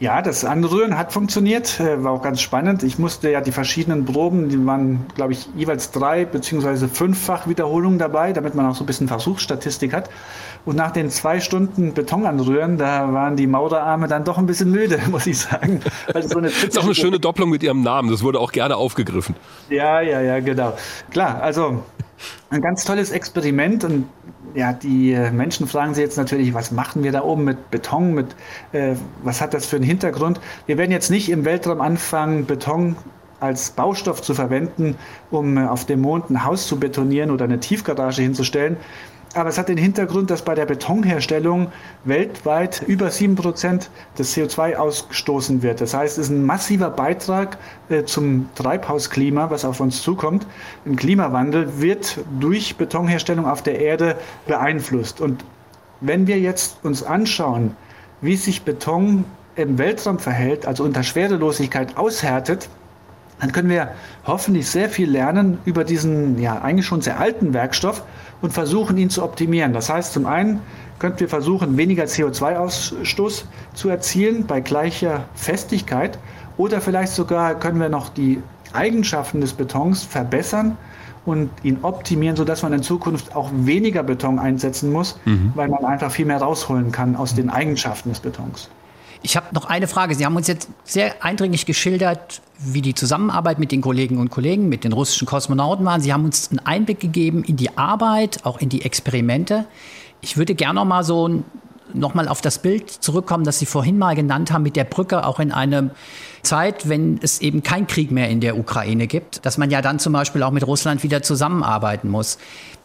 Ja, 0.00 0.22
das 0.22 0.46
Anrühren 0.46 0.96
hat 0.96 1.12
funktioniert, 1.12 1.78
äh, 1.78 2.02
war 2.02 2.12
auch 2.12 2.22
ganz 2.22 2.40
spannend. 2.40 2.82
Ich 2.82 2.98
musste 2.98 3.30
ja 3.30 3.42
die 3.42 3.52
verschiedenen 3.52 4.06
Proben, 4.06 4.48
die 4.48 4.64
waren, 4.64 5.04
glaube 5.14 5.34
ich, 5.34 5.46
jeweils 5.54 5.90
drei 5.90 6.24
beziehungsweise 6.24 6.88
fünffach 6.88 7.46
Wiederholungen 7.46 7.98
dabei, 7.98 8.32
damit 8.32 8.54
man 8.54 8.64
auch 8.64 8.74
so 8.74 8.82
ein 8.82 8.86
bisschen 8.86 9.08
Versuchsstatistik 9.08 9.92
hat. 9.92 10.08
Und 10.64 10.76
nach 10.76 10.90
den 10.90 11.10
zwei 11.10 11.38
Stunden 11.40 11.92
Beton 11.92 12.24
anrühren, 12.24 12.78
da 12.78 13.12
waren 13.12 13.36
die 13.36 13.46
Maurerarme 13.46 14.08
dann 14.08 14.24
doch 14.24 14.38
ein 14.38 14.46
bisschen 14.46 14.70
müde, 14.70 14.98
muss 15.10 15.26
ich 15.26 15.38
sagen. 15.38 15.82
Also 16.14 16.30
so 16.30 16.38
eine 16.38 16.48
das 16.48 16.64
ist 16.64 16.78
auch 16.78 16.84
eine 16.84 16.94
schöne 16.94 17.20
Doppelung 17.20 17.50
mit 17.50 17.62
Ihrem 17.62 17.82
Namen, 17.82 18.10
das 18.10 18.22
wurde 18.22 18.40
auch 18.40 18.52
gerne 18.52 18.76
aufgegriffen. 18.76 19.36
Ja, 19.68 20.00
ja, 20.00 20.22
ja, 20.22 20.40
genau. 20.40 20.78
Klar, 21.10 21.42
also 21.42 21.82
ein 22.48 22.62
ganz 22.62 22.84
tolles 22.84 23.10
Experiment 23.10 23.84
und 23.84 24.06
ja, 24.54 24.72
die 24.72 25.12
äh, 25.12 25.30
Menschen 25.30 25.66
fragen 25.66 25.94
sich 25.94 26.02
jetzt 26.02 26.16
natürlich, 26.16 26.54
was 26.54 26.70
machen 26.70 27.02
wir 27.02 27.12
da 27.12 27.22
oben 27.22 27.44
mit 27.44 27.70
Beton, 27.70 28.14
mit 28.14 28.34
äh, 28.72 28.94
was 29.22 29.40
hat 29.40 29.54
das 29.54 29.66
für 29.66 29.76
einen 29.76 29.84
Hintergrund? 29.84 30.40
Wir 30.66 30.78
werden 30.78 30.90
jetzt 30.90 31.10
nicht 31.10 31.30
im 31.30 31.44
Weltraum 31.44 31.80
anfangen, 31.80 32.46
Beton 32.46 32.96
als 33.40 33.70
Baustoff 33.70 34.22
zu 34.22 34.34
verwenden, 34.34 34.96
um 35.30 35.56
äh, 35.56 35.66
auf 35.66 35.86
dem 35.86 36.00
Mond 36.02 36.30
ein 36.30 36.44
Haus 36.44 36.66
zu 36.66 36.78
betonieren 36.78 37.30
oder 37.30 37.44
eine 37.44 37.60
Tiefgarage 37.60 38.22
hinzustellen, 38.22 38.76
aber 39.34 39.48
es 39.48 39.58
hat 39.58 39.68
den 39.68 39.78
Hintergrund, 39.78 40.30
dass 40.30 40.42
bei 40.42 40.54
der 40.54 40.66
Betonherstellung 40.66 41.70
weltweit 42.04 42.82
über 42.86 43.08
7% 43.08 43.86
des 44.18 44.36
CO2 44.36 44.74
ausgestoßen 44.74 45.62
wird. 45.62 45.80
Das 45.80 45.94
heißt, 45.94 46.18
es 46.18 46.26
ist 46.26 46.30
ein 46.30 46.44
massiver 46.44 46.90
Beitrag 46.90 47.58
äh, 47.88 48.04
zum 48.04 48.48
Treibhausklima, 48.56 49.50
was 49.50 49.64
auf 49.64 49.78
uns 49.78 50.02
zukommt. 50.02 50.46
Ein 50.84 50.96
Klimawandel 50.96 51.80
wird 51.80 52.18
durch 52.40 52.76
Betonherstellung 52.76 53.46
auf 53.46 53.62
der 53.62 53.78
Erde 53.78 54.16
beeinflusst. 54.46 55.20
Und 55.20 55.44
wenn 56.00 56.26
wir 56.26 56.40
jetzt 56.40 56.78
uns 56.82 57.04
anschauen, 57.04 57.76
wie 58.20 58.36
sich 58.36 58.62
Beton 58.62 59.24
im 59.54 59.78
Weltraum 59.78 60.18
verhält, 60.18 60.66
also 60.66 60.84
unter 60.84 61.02
Schwerelosigkeit 61.04 61.96
aushärtet, 61.96 62.68
dann 63.40 63.52
können 63.52 63.68
wir 63.68 63.90
hoffentlich 64.24 64.68
sehr 64.68 64.88
viel 64.88 65.10
lernen 65.10 65.58
über 65.64 65.84
diesen 65.84 66.38
ja 66.38 66.60
eigentlich 66.60 66.86
schon 66.86 67.00
sehr 67.00 67.18
alten 67.18 67.54
Werkstoff 67.54 68.02
und 68.42 68.52
versuchen 68.52 68.96
ihn 68.98 69.10
zu 69.10 69.22
optimieren. 69.22 69.72
Das 69.72 69.90
heißt, 69.90 70.12
zum 70.12 70.26
einen 70.26 70.60
könnten 70.98 71.20
wir 71.20 71.28
versuchen, 71.28 71.76
weniger 71.76 72.04
CO2-Ausstoß 72.04 73.44
zu 73.74 73.88
erzielen 73.88 74.46
bei 74.46 74.60
gleicher 74.60 75.24
Festigkeit 75.34 76.18
oder 76.56 76.80
vielleicht 76.80 77.12
sogar 77.12 77.54
können 77.54 77.80
wir 77.80 77.88
noch 77.88 78.10
die 78.10 78.42
Eigenschaften 78.72 79.40
des 79.40 79.54
Betons 79.54 80.04
verbessern 80.04 80.76
und 81.26 81.50
ihn 81.62 81.78
optimieren, 81.82 82.36
sodass 82.36 82.62
man 82.62 82.72
in 82.72 82.82
Zukunft 82.82 83.34
auch 83.34 83.50
weniger 83.52 84.02
Beton 84.02 84.38
einsetzen 84.38 84.92
muss, 84.92 85.18
mhm. 85.24 85.52
weil 85.54 85.68
man 85.68 85.84
einfach 85.84 86.10
viel 86.10 86.26
mehr 86.26 86.38
rausholen 86.38 86.92
kann 86.92 87.16
aus 87.16 87.34
den 87.34 87.50
Eigenschaften 87.50 88.10
des 88.10 88.20
Betons. 88.20 88.70
Ich 89.22 89.36
habe 89.36 89.46
noch 89.54 89.66
eine 89.66 89.86
Frage. 89.86 90.14
Sie 90.14 90.24
haben 90.24 90.36
uns 90.36 90.46
jetzt 90.46 90.68
sehr 90.84 91.22
eindringlich 91.24 91.66
geschildert, 91.66 92.40
wie 92.58 92.82
die 92.82 92.94
Zusammenarbeit 92.94 93.58
mit 93.58 93.72
den 93.72 93.80
Kolleginnen 93.80 94.20
und 94.20 94.30
Kollegen, 94.30 94.68
mit 94.68 94.84
den 94.84 94.92
russischen 94.92 95.26
Kosmonauten 95.26 95.84
waren. 95.84 96.00
Sie 96.00 96.12
haben 96.12 96.24
uns 96.24 96.50
einen 96.50 96.60
Einblick 96.60 97.00
gegeben 97.00 97.44
in 97.44 97.56
die 97.56 97.76
Arbeit, 97.76 98.40
auch 98.44 98.58
in 98.58 98.68
die 98.68 98.82
Experimente. 98.82 99.66
Ich 100.20 100.36
würde 100.36 100.54
gerne 100.54 100.74
noch 100.74 100.84
mal 100.84 101.04
so 101.04 101.42
noch 101.92 102.14
mal 102.14 102.28
auf 102.28 102.40
das 102.40 102.60
Bild 102.60 102.88
zurückkommen, 102.88 103.44
das 103.44 103.58
Sie 103.58 103.66
vorhin 103.66 103.98
mal 103.98 104.14
genannt 104.14 104.52
haben 104.52 104.62
mit 104.62 104.76
der 104.76 104.84
Brücke, 104.84 105.26
auch 105.26 105.40
in 105.40 105.50
einer 105.50 105.90
Zeit, 106.42 106.88
wenn 106.88 107.18
es 107.20 107.40
eben 107.40 107.64
keinen 107.64 107.88
Krieg 107.88 108.12
mehr 108.12 108.28
in 108.28 108.40
der 108.40 108.56
Ukraine 108.56 109.06
gibt, 109.08 109.44
dass 109.44 109.58
man 109.58 109.70
ja 109.70 109.82
dann 109.82 109.98
zum 109.98 110.12
Beispiel 110.12 110.42
auch 110.44 110.52
mit 110.52 110.66
Russland 110.66 111.02
wieder 111.02 111.22
zusammenarbeiten 111.22 112.08
muss. 112.08 112.38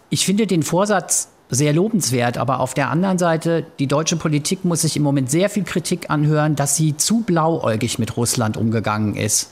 Ich 0.10 0.26
finde 0.26 0.48
den 0.48 0.64
Vorsatz 0.64 1.30
sehr 1.50 1.74
lobenswert. 1.74 2.38
Aber 2.38 2.60
auf 2.60 2.74
der 2.74 2.90
anderen 2.90 3.18
Seite, 3.18 3.66
die 3.80 3.88
deutsche 3.88 4.16
Politik 4.16 4.66
muss 4.66 4.82
sich 4.82 4.98
im 4.98 5.04
Moment 5.04 5.30
sehr 5.30 5.50
viel 5.50 5.64
Kritik 5.64 6.10
anhören, 6.10 6.56
dass 6.56 6.76
sie 6.76 6.98
zu 6.98 7.22
blauäugig 7.22 8.00
mit 8.00 8.18
Russland 8.18 8.58
umgegangen 8.58 9.16
ist. 9.16 9.52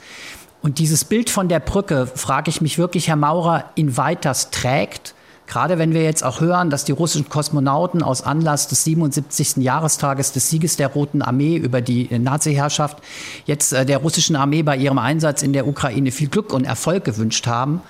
Und 0.62 0.80
dieses 0.80 1.04
Bild 1.04 1.30
von 1.30 1.50
der 1.50 1.60
Brücke, 1.60 2.08
frage 2.08 2.50
ich 2.50 2.62
mich 2.62 2.78
wirklich, 2.78 3.10
Herr 3.10 3.18
Maurer, 3.18 3.66
inwieweit 3.76 4.24
das 4.24 4.50
trägt. 4.50 5.14
Gerade 5.46 5.78
wenn 5.78 5.94
wir 5.94 6.04
jetzt 6.04 6.24
auch 6.24 6.40
hören, 6.40 6.70
dass 6.70 6.86
die 6.86 6.94
russischen 6.94 7.28
Kosmonauten 7.28 8.02
aus 8.02 8.22
Anlass 8.22 8.70
des 8.70 8.86
77. 8.86 9.58
Jahrestages 9.58 10.32
des 10.32 10.50
Sieges 10.50 10.78
der 10.78 10.88
Roten 10.88 11.22
Armee 11.22 11.58
über 11.58 11.82
die 11.82 12.08
Nazi-Herrschaft 12.18 13.04
jetzt 13.46 13.74
äh, 13.74 13.86
der 13.86 13.98
russischen 13.98 14.38
Armee 14.38 14.64
bei 14.64 14.78
ihrem 14.78 15.00
Einsatz 15.00 15.44
in 15.44 15.52
der 15.52 15.68
Ukraine 15.68 16.12
viel 16.12 16.30
Glück 16.30 16.54
und 16.54 16.64
Erfolg 16.64 17.04
gewünscht 17.04 17.46
haben. 17.46 17.82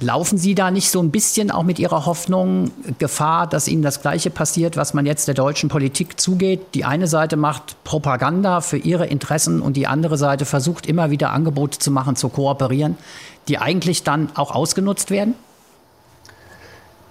Laufen 0.00 0.38
Sie 0.38 0.54
da 0.54 0.70
nicht 0.70 0.92
so 0.92 1.02
ein 1.02 1.10
bisschen 1.10 1.50
auch 1.50 1.64
mit 1.64 1.80
Ihrer 1.80 2.06
Hoffnung 2.06 2.70
Gefahr, 3.00 3.48
dass 3.48 3.66
Ihnen 3.66 3.82
das 3.82 4.00
Gleiche 4.00 4.30
passiert, 4.30 4.76
was 4.76 4.94
man 4.94 5.06
jetzt 5.06 5.26
der 5.26 5.34
deutschen 5.34 5.68
Politik 5.68 6.20
zugeht? 6.20 6.60
Die 6.74 6.84
eine 6.84 7.08
Seite 7.08 7.36
macht 7.36 7.82
Propaganda 7.82 8.60
für 8.60 8.76
ihre 8.76 9.06
Interessen 9.06 9.60
und 9.60 9.76
die 9.76 9.88
andere 9.88 10.16
Seite 10.16 10.44
versucht 10.44 10.86
immer 10.86 11.10
wieder 11.10 11.32
Angebote 11.32 11.80
zu 11.80 11.90
machen, 11.90 12.14
zu 12.14 12.28
kooperieren, 12.28 12.96
die 13.48 13.58
eigentlich 13.58 14.04
dann 14.04 14.30
auch 14.36 14.54
ausgenutzt 14.54 15.10
werden? 15.10 15.34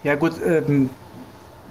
Ja 0.05 0.15
gut, 0.15 0.33
ähm, 0.45 0.89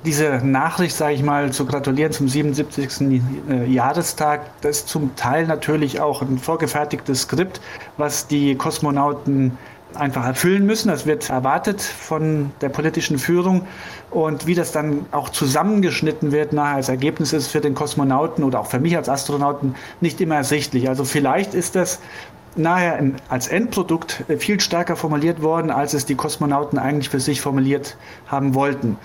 diese 0.05 0.41
Nachricht, 0.45 0.95
sage 0.95 1.15
ich 1.15 1.23
mal, 1.23 1.51
zu 1.51 1.65
gratulieren 1.65 2.13
zum 2.13 2.29
77. 2.29 3.23
Äh, 3.49 3.65
Jahrestag, 3.65 4.43
das 4.61 4.81
ist 4.81 4.89
zum 4.89 5.17
Teil 5.17 5.47
natürlich 5.47 5.99
auch 5.99 6.21
ein 6.21 6.39
vorgefertigtes 6.39 7.23
Skript, 7.23 7.63
was 7.97 8.27
die 8.27 8.55
Kosmonauten 8.55 9.57
einfach 9.97 10.25
erfüllen 10.25 10.67
müssen. 10.67 10.89
Das 10.89 11.07
wird 11.07 11.31
erwartet 11.31 11.81
von 11.81 12.53
der 12.61 12.69
politischen 12.69 13.19
Führung. 13.19 13.67
Und 14.11 14.47
wie 14.47 14.55
das 14.55 14.73
dann 14.73 15.07
auch 15.13 15.29
zusammengeschnitten 15.29 16.33
wird 16.33 16.53
nachher 16.53 16.77
als 16.77 16.89
Ergebnis 16.89 17.33
ist 17.33 17.49
für 17.49 17.61
den 17.61 17.75
Kosmonauten 17.75 18.45
oder 18.45 18.61
auch 18.61 18.67
für 18.67 18.79
mich 18.79 18.97
als 18.97 19.09
Astronauten 19.09 19.75
nicht 20.01 20.21
immer 20.21 20.37
ersichtlich. 20.37 20.89
Also 20.89 21.05
vielleicht 21.05 21.55
ist 21.55 21.75
das 21.75 22.01
nachher 22.57 22.99
als 23.29 23.49
Endprodukt 23.49 24.25
viel 24.39 24.61
stärker 24.61 24.97
formuliert 24.97 25.43
worden, 25.43 25.71
als 25.71 25.95
es 25.95 26.07
die 26.07 26.15
Kosmonauten 26.15 26.79
eigentlich 26.79 27.11
für 27.11 27.21
sich 27.21 27.41
formuliert 27.41 27.97
haben 28.27 28.55
wollten. 28.55 28.97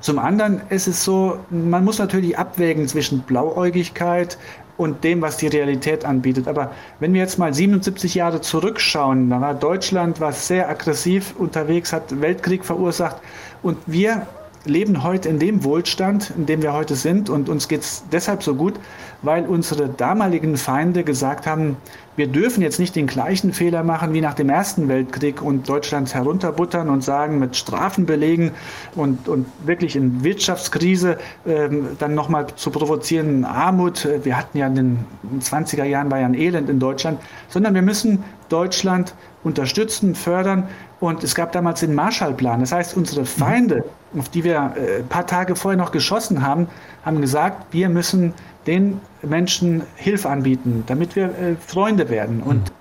Zum 0.00 0.18
anderen 0.18 0.62
ist 0.70 0.86
es 0.86 1.04
so, 1.04 1.38
man 1.50 1.84
muss 1.84 1.98
natürlich 1.98 2.38
abwägen 2.38 2.88
zwischen 2.88 3.20
Blauäugigkeit, 3.20 4.38
und 4.80 5.04
dem, 5.04 5.20
was 5.20 5.36
die 5.36 5.46
Realität 5.46 6.06
anbietet. 6.06 6.48
Aber 6.48 6.72
wenn 7.00 7.12
wir 7.12 7.20
jetzt 7.20 7.38
mal 7.38 7.52
77 7.52 8.14
Jahre 8.14 8.40
zurückschauen, 8.40 9.28
da 9.28 9.38
war 9.38 9.52
Deutschland 9.52 10.22
was 10.22 10.48
sehr 10.48 10.70
aggressiv 10.70 11.34
unterwegs, 11.36 11.92
hat 11.92 12.18
Weltkrieg 12.22 12.64
verursacht 12.64 13.16
und 13.62 13.76
wir 13.84 14.26
leben 14.64 15.02
heute 15.02 15.28
in 15.28 15.38
dem 15.38 15.64
Wohlstand, 15.64 16.32
in 16.36 16.46
dem 16.46 16.62
wir 16.62 16.72
heute 16.72 16.94
sind. 16.94 17.30
Und 17.30 17.48
uns 17.48 17.68
geht 17.68 17.80
es 17.80 18.04
deshalb 18.12 18.42
so 18.42 18.54
gut, 18.54 18.74
weil 19.22 19.46
unsere 19.46 19.88
damaligen 19.88 20.56
Feinde 20.56 21.04
gesagt 21.04 21.46
haben, 21.46 21.76
wir 22.16 22.26
dürfen 22.26 22.62
jetzt 22.62 22.78
nicht 22.78 22.96
den 22.96 23.06
gleichen 23.06 23.52
Fehler 23.52 23.82
machen 23.82 24.12
wie 24.12 24.20
nach 24.20 24.34
dem 24.34 24.50
Ersten 24.50 24.88
Weltkrieg 24.88 25.40
und 25.40 25.68
Deutschland 25.68 26.12
herunterbuttern 26.12 26.90
und 26.90 27.02
sagen, 27.02 27.38
mit 27.38 27.56
Strafen 27.56 28.04
belegen 28.04 28.52
und, 28.94 29.28
und 29.28 29.46
wirklich 29.64 29.96
in 29.96 30.22
Wirtschaftskrise 30.22 31.16
ähm, 31.46 31.88
dann 31.98 32.14
nochmal 32.14 32.46
zu 32.56 32.70
provozieren, 32.70 33.44
Armut, 33.44 34.06
wir 34.22 34.36
hatten 34.36 34.58
ja 34.58 34.66
in 34.66 34.74
den 34.74 34.98
20er 35.40 35.84
Jahren 35.84 36.10
war 36.10 36.20
ja 36.20 36.26
ein 36.26 36.34
Elend 36.34 36.68
in 36.68 36.78
Deutschland, 36.78 37.20
sondern 37.48 37.74
wir 37.74 37.82
müssen 37.82 38.22
Deutschland 38.50 39.14
unterstützen, 39.42 40.14
fördern 40.14 40.68
und 41.00 41.24
es 41.24 41.34
gab 41.34 41.52
damals 41.52 41.80
den 41.80 41.94
Marshallplan. 41.94 42.60
Das 42.60 42.72
heißt, 42.72 42.96
unsere 42.96 43.24
Feinde, 43.24 43.84
auf 44.18 44.28
die 44.28 44.44
wir 44.44 44.74
äh, 44.76 44.98
ein 44.98 45.08
paar 45.08 45.26
Tage 45.26 45.56
vorher 45.56 45.78
noch 45.78 45.92
geschossen 45.92 46.42
haben, 46.42 46.68
haben 47.04 47.20
gesagt, 47.20 47.72
wir 47.72 47.88
müssen 47.88 48.34
den 48.66 49.00
Menschen 49.22 49.82
Hilfe 49.96 50.28
anbieten, 50.28 50.84
damit 50.86 51.16
wir 51.16 51.26
äh, 51.26 51.56
Freunde 51.56 52.08
werden. 52.10 52.42
Und 52.42 52.72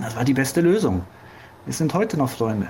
das 0.00 0.16
war 0.16 0.24
die 0.24 0.34
beste 0.34 0.60
Lösung. 0.60 1.02
Wir 1.64 1.74
sind 1.74 1.94
heute 1.94 2.16
noch 2.16 2.30
Freunde. 2.30 2.68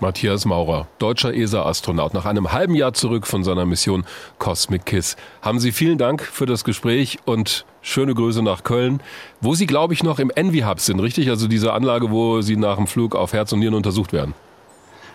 Matthias 0.00 0.44
Maurer, 0.44 0.86
deutscher 0.98 1.34
ESA-Astronaut, 1.34 2.14
nach 2.14 2.24
einem 2.24 2.52
halben 2.52 2.76
Jahr 2.76 2.94
zurück 2.94 3.26
von 3.26 3.42
seiner 3.42 3.66
Mission 3.66 4.04
Cosmic 4.38 4.86
Kiss. 4.86 5.16
Haben 5.42 5.58
Sie 5.58 5.72
vielen 5.72 5.98
Dank 5.98 6.22
für 6.22 6.46
das 6.46 6.62
Gespräch 6.62 7.18
und 7.24 7.64
schöne 7.82 8.14
Grüße 8.14 8.42
nach 8.42 8.62
Köln, 8.62 9.00
wo 9.40 9.54
Sie, 9.54 9.66
glaube 9.66 9.94
ich, 9.94 10.04
noch 10.04 10.20
im 10.20 10.30
Envy 10.30 10.60
Hub 10.60 10.78
sind, 10.78 11.00
richtig? 11.00 11.30
Also 11.30 11.48
diese 11.48 11.72
Anlage, 11.72 12.12
wo 12.12 12.42
Sie 12.42 12.56
nach 12.56 12.76
dem 12.76 12.86
Flug 12.86 13.16
auf 13.16 13.32
Herz 13.32 13.52
und 13.52 13.58
Nieren 13.58 13.74
untersucht 13.74 14.12
werden. 14.12 14.34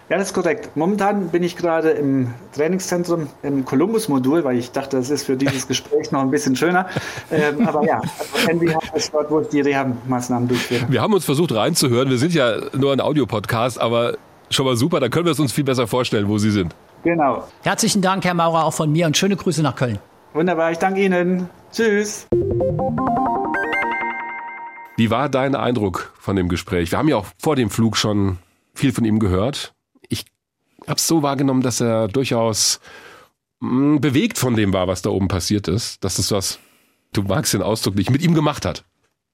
Ja, 0.10 0.18
das 0.18 0.28
ist 0.28 0.34
korrekt. 0.34 0.76
Momentan 0.76 1.30
bin 1.30 1.44
ich 1.44 1.56
gerade 1.56 1.92
im 1.92 2.34
Trainingszentrum 2.54 3.28
im 3.42 3.64
Columbus-Modul, 3.64 4.44
weil 4.44 4.58
ich 4.58 4.72
dachte, 4.72 4.98
das 4.98 5.10
ist 5.10 5.26
für 5.26 5.38
dieses 5.38 5.66
Gespräch 5.66 6.12
noch 6.12 6.20
ein 6.20 6.30
bisschen 6.30 6.58
schöner. 6.58 6.88
Ähm, 7.32 7.66
aber 7.66 7.86
ja, 7.86 8.02
also 8.02 8.50
Envy 8.50 8.68
Hub 8.68 8.84
ist 8.94 9.14
dort, 9.14 9.32
wo 9.32 9.40
ich 9.40 9.48
die 9.48 9.62
Reha-Maßnahmen 9.62 10.50
durchführe. 10.50 10.86
Wir 10.90 11.02
haben 11.02 11.14
uns 11.14 11.24
versucht 11.24 11.54
reinzuhören. 11.54 12.10
Wir 12.10 12.18
sind 12.18 12.34
ja 12.34 12.58
nur 12.74 12.92
ein 12.92 13.00
Audiopodcast, 13.00 13.80
aber 13.80 14.18
schon 14.50 14.66
mal 14.66 14.76
super. 14.76 15.00
Da 15.00 15.10
können 15.10 15.26
wir 15.26 15.32
es 15.32 15.40
uns 15.40 15.52
viel 15.52 15.64
besser 15.64 15.88
vorstellen, 15.88 16.28
wo 16.28 16.38
Sie 16.38 16.52
sind. 16.52 16.76
Genau. 17.04 17.48
Herzlichen 17.64 18.02
Dank, 18.02 18.24
Herr 18.24 18.34
Maurer, 18.34 18.66
auch 18.66 18.74
von 18.74 18.92
mir 18.92 19.08
und 19.08 19.18
schöne 19.18 19.36
Grüße 19.36 19.62
nach 19.62 19.76
Köln. 19.76 20.00
Wunderbar, 20.34 20.72
ich 20.72 20.78
danke 20.78 21.04
Ihnen. 21.04 21.50
Tschüss. 21.72 22.28
Wie 24.96 25.10
war 25.10 25.28
dein 25.28 25.56
Eindruck 25.56 26.14
von 26.20 26.36
dem 26.36 26.50
Gespräch? 26.50 26.92
Wir 26.92 26.98
haben 26.98 27.08
ja 27.08 27.18
auch 27.18 27.26
vor 27.40 27.56
dem 27.56 27.70
Flug 27.70 27.98
schon 27.98 28.38
viel 28.74 28.94
von 28.94 29.06
ihm 29.06 29.20
gehört. 29.20 29.74
Ich 30.08 30.26
habe 30.88 30.98
es 30.98 31.08
so 31.08 31.24
wahrgenommen, 31.24 31.62
dass 31.62 31.82
er 31.82 32.08
durchaus 32.08 32.80
mh, 33.60 33.96
mm, 33.96 34.02
bewegt 34.02 34.38
von 34.38 34.56
dem 34.56 34.74
war, 34.74 34.88
was 34.88 35.02
da 35.02 35.10
oben 35.10 35.28
passiert 35.28 35.68
ist. 35.68 36.04
Dass 36.04 36.16
das 36.16 36.32
was, 36.32 36.60
du 37.12 37.24
magst 37.24 37.54
den 37.54 37.62
Ausdruck 37.62 37.96
nicht, 37.96 38.12
mit 38.12 38.22
ihm 38.22 38.34
gemacht 38.34 38.66
hat. 38.66 38.86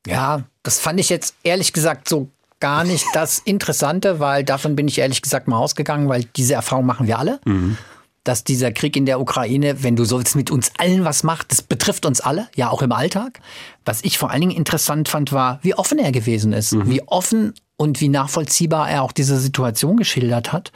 Ja, 0.08 0.44
das 0.64 0.80
fand 0.80 1.00
ich 1.00 1.10
jetzt 1.10 1.36
ehrlich 1.44 1.74
gesagt 1.74 2.08
so 2.08 2.30
gar 2.60 2.84
nicht 2.84 3.06
das 3.14 3.40
Interessante, 3.40 4.20
weil 4.20 4.44
davon 4.44 4.76
bin 4.76 4.88
ich 4.88 5.00
ehrlich 5.00 5.22
gesagt 5.22 5.48
mal 5.48 5.58
ausgegangen, 5.58 6.10
weil 6.10 6.26
diese 6.36 6.54
Erfahrung 6.54 6.86
machen 6.86 7.08
wir 7.08 7.20
alle. 7.20 7.40
Mhm. 7.46 7.78
Dass 8.26 8.44
dieser 8.44 8.72
Krieg 8.72 8.96
in 8.98 9.06
der 9.06 9.20
Ukraine, 9.22 9.82
wenn 9.82 9.96
du 9.96 10.04
so 10.04 10.18
willst, 10.18 10.36
mit 10.36 10.52
uns 10.52 10.72
allen 10.78 11.06
was 11.06 11.24
macht, 11.24 11.52
das 11.52 11.62
betrifft 11.62 12.06
uns 12.06 12.20
alle, 12.20 12.50
ja 12.56 12.70
auch 12.70 12.82
im 12.82 12.92
Alltag. 12.92 13.40
Was 13.86 14.04
ich 14.04 14.18
vor 14.18 14.30
allen 14.30 14.42
Dingen 14.42 14.56
interessant 14.56 15.08
fand, 15.08 15.32
war, 15.32 15.60
wie 15.62 15.74
offen 15.74 15.98
er 16.00 16.12
gewesen 16.12 16.52
ist, 16.52 16.74
mhm. 16.74 16.90
wie 16.90 17.02
offen 17.08 17.54
und 17.78 18.02
wie 18.02 18.10
nachvollziehbar 18.10 18.90
er 18.90 19.04
auch 19.04 19.14
diese 19.14 19.40
Situation 19.40 19.96
geschildert 19.96 20.52
hat. 20.52 20.74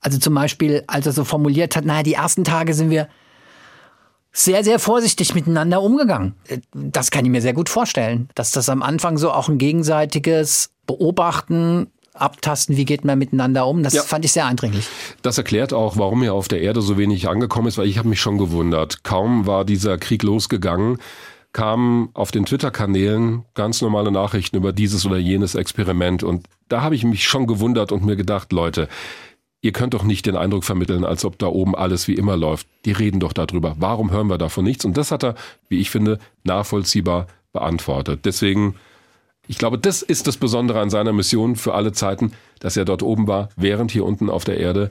Also 0.00 0.18
zum 0.18 0.34
Beispiel, 0.34 0.82
als 0.88 1.06
er 1.06 1.12
so 1.12 1.24
formuliert 1.24 1.76
hat, 1.76 1.84
naja, 1.84 2.02
die 2.02 2.14
ersten 2.14 2.42
Tage 2.42 2.74
sind 2.74 2.90
wir 2.90 3.08
sehr, 4.32 4.64
sehr 4.64 4.78
vorsichtig 4.78 5.34
miteinander 5.34 5.82
umgegangen. 5.82 6.34
Das 6.74 7.10
kann 7.10 7.24
ich 7.24 7.30
mir 7.30 7.42
sehr 7.42 7.52
gut 7.52 7.68
vorstellen, 7.68 8.28
dass 8.34 8.50
das 8.50 8.68
am 8.68 8.82
Anfang 8.82 9.18
so 9.18 9.30
auch 9.30 9.48
ein 9.48 9.58
gegenseitiges 9.58 10.71
Beobachten, 10.86 11.88
abtasten, 12.14 12.76
wie 12.76 12.84
geht 12.84 13.04
man 13.04 13.18
miteinander 13.18 13.66
um. 13.66 13.82
Das 13.82 13.94
ja. 13.94 14.02
fand 14.02 14.24
ich 14.24 14.32
sehr 14.32 14.46
eindringlich. 14.46 14.86
Das 15.22 15.38
erklärt 15.38 15.72
auch, 15.72 15.96
warum 15.96 16.22
er 16.22 16.34
auf 16.34 16.48
der 16.48 16.60
Erde 16.60 16.82
so 16.82 16.98
wenig 16.98 17.28
angekommen 17.28 17.68
ist, 17.68 17.78
weil 17.78 17.88
ich 17.88 17.98
habe 17.98 18.08
mich 18.08 18.20
schon 18.20 18.38
gewundert. 18.38 19.04
Kaum 19.04 19.46
war 19.46 19.64
dieser 19.64 19.98
Krieg 19.98 20.22
losgegangen, 20.22 20.98
kamen 21.52 22.10
auf 22.14 22.30
den 22.30 22.46
Twitter-Kanälen 22.46 23.44
ganz 23.54 23.80
normale 23.82 24.10
Nachrichten 24.10 24.56
über 24.56 24.72
dieses 24.72 25.06
oder 25.06 25.18
jenes 25.18 25.54
Experiment. 25.54 26.22
Und 26.22 26.46
da 26.68 26.82
habe 26.82 26.94
ich 26.94 27.04
mich 27.04 27.24
schon 27.24 27.46
gewundert 27.46 27.92
und 27.92 28.04
mir 28.04 28.16
gedacht, 28.16 28.52
Leute, 28.52 28.88
ihr 29.60 29.72
könnt 29.72 29.94
doch 29.94 30.02
nicht 30.02 30.26
den 30.26 30.36
Eindruck 30.36 30.64
vermitteln, 30.64 31.04
als 31.04 31.24
ob 31.24 31.38
da 31.38 31.46
oben 31.46 31.74
alles 31.74 32.08
wie 32.08 32.14
immer 32.14 32.36
läuft. 32.36 32.66
Die 32.84 32.92
reden 32.92 33.20
doch 33.20 33.32
darüber. 33.32 33.76
Warum 33.78 34.10
hören 34.10 34.28
wir 34.28 34.38
davon 34.38 34.64
nichts? 34.64 34.84
Und 34.84 34.96
das 34.96 35.10
hat 35.10 35.24
er, 35.24 35.34
wie 35.68 35.80
ich 35.80 35.90
finde, 35.90 36.18
nachvollziehbar 36.44 37.26
beantwortet. 37.52 38.20
Deswegen 38.24 38.74
ich 39.48 39.58
glaube, 39.58 39.78
das 39.78 40.02
ist 40.02 40.26
das 40.26 40.36
Besondere 40.36 40.80
an 40.80 40.90
seiner 40.90 41.12
Mission 41.12 41.56
für 41.56 41.74
alle 41.74 41.92
Zeiten, 41.92 42.32
dass 42.60 42.76
er 42.76 42.84
dort 42.84 43.02
oben 43.02 43.26
war, 43.26 43.48
während 43.56 43.90
hier 43.90 44.04
unten 44.04 44.30
auf 44.30 44.44
der 44.44 44.58
Erde 44.58 44.90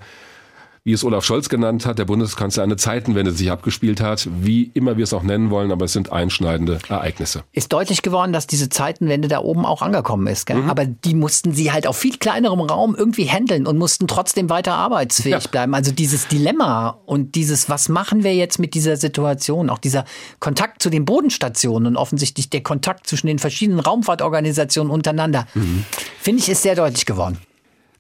wie 0.84 0.94
es 0.94 1.04
Olaf 1.04 1.24
Scholz 1.24 1.48
genannt 1.48 1.86
hat, 1.86 2.00
der 2.00 2.06
Bundeskanzler 2.06 2.64
eine 2.64 2.76
Zeitenwende 2.76 3.32
sich 3.32 3.52
abgespielt 3.52 4.02
hat, 4.02 4.28
wie 4.42 4.72
immer 4.74 4.98
wir 4.98 5.04
es 5.04 5.14
auch 5.14 5.22
nennen 5.22 5.52
wollen, 5.52 5.72
aber 5.72 5.86
es 5.86 5.94
sind 5.94 6.12
einschneidende 6.12 6.80
Ereignisse. 6.90 7.44
Ist 7.52 7.72
deutlich 7.72 8.02
geworden, 8.02 8.34
dass 8.34 8.48
diese 8.48 8.70
Zeitenwende 8.70 9.28
da 9.28 9.40
oben 9.40 9.64
auch 9.64 9.84
angekommen 9.84 10.26
ist. 10.26 10.48
Gell? 10.48 10.58
Mhm. 10.58 10.70
Aber 10.72 10.86
die 10.86 11.14
mussten 11.14 11.54
sie 11.54 11.72
halt 11.72 11.86
auf 11.86 11.98
viel 11.98 12.18
kleinerem 12.18 12.60
Raum 12.62 12.96
irgendwie 12.96 13.30
handeln 13.30 13.68
und 13.68 13.78
mussten 13.78 14.08
trotzdem 14.08 14.50
weiter 14.50 14.74
arbeitsfähig 14.74 15.44
ja. 15.44 15.50
bleiben. 15.52 15.76
Also 15.76 15.92
dieses 15.92 16.28
Dilemma 16.28 17.00
und 17.06 17.36
dieses, 17.36 17.70
was 17.70 17.88
machen 17.88 18.24
wir 18.24 18.34
jetzt 18.34 18.58
mit 18.58 18.74
dieser 18.74 18.98
Situation, 18.98 19.70
auch 19.70 19.78
dieser 19.78 20.06
Kontakt 20.40 20.82
zu 20.82 20.90
den 20.90 21.06
Bodenstationen 21.06 21.90
und 21.90 21.98
offensichtlich 21.98 22.50
der 22.50 22.64
Kontakt 22.64 23.06
zwischen 23.06 23.28
den 23.28 23.38
verschiedenen 23.38 23.80
Raumfahrtorganisationen 23.80 24.92
untereinander, 24.92 25.46
mhm. 25.54 25.86
finde 26.20 26.42
ich, 26.42 26.50
ist 26.50 26.64
sehr 26.64 26.76
deutlich 26.76 27.06
geworden. 27.06 27.38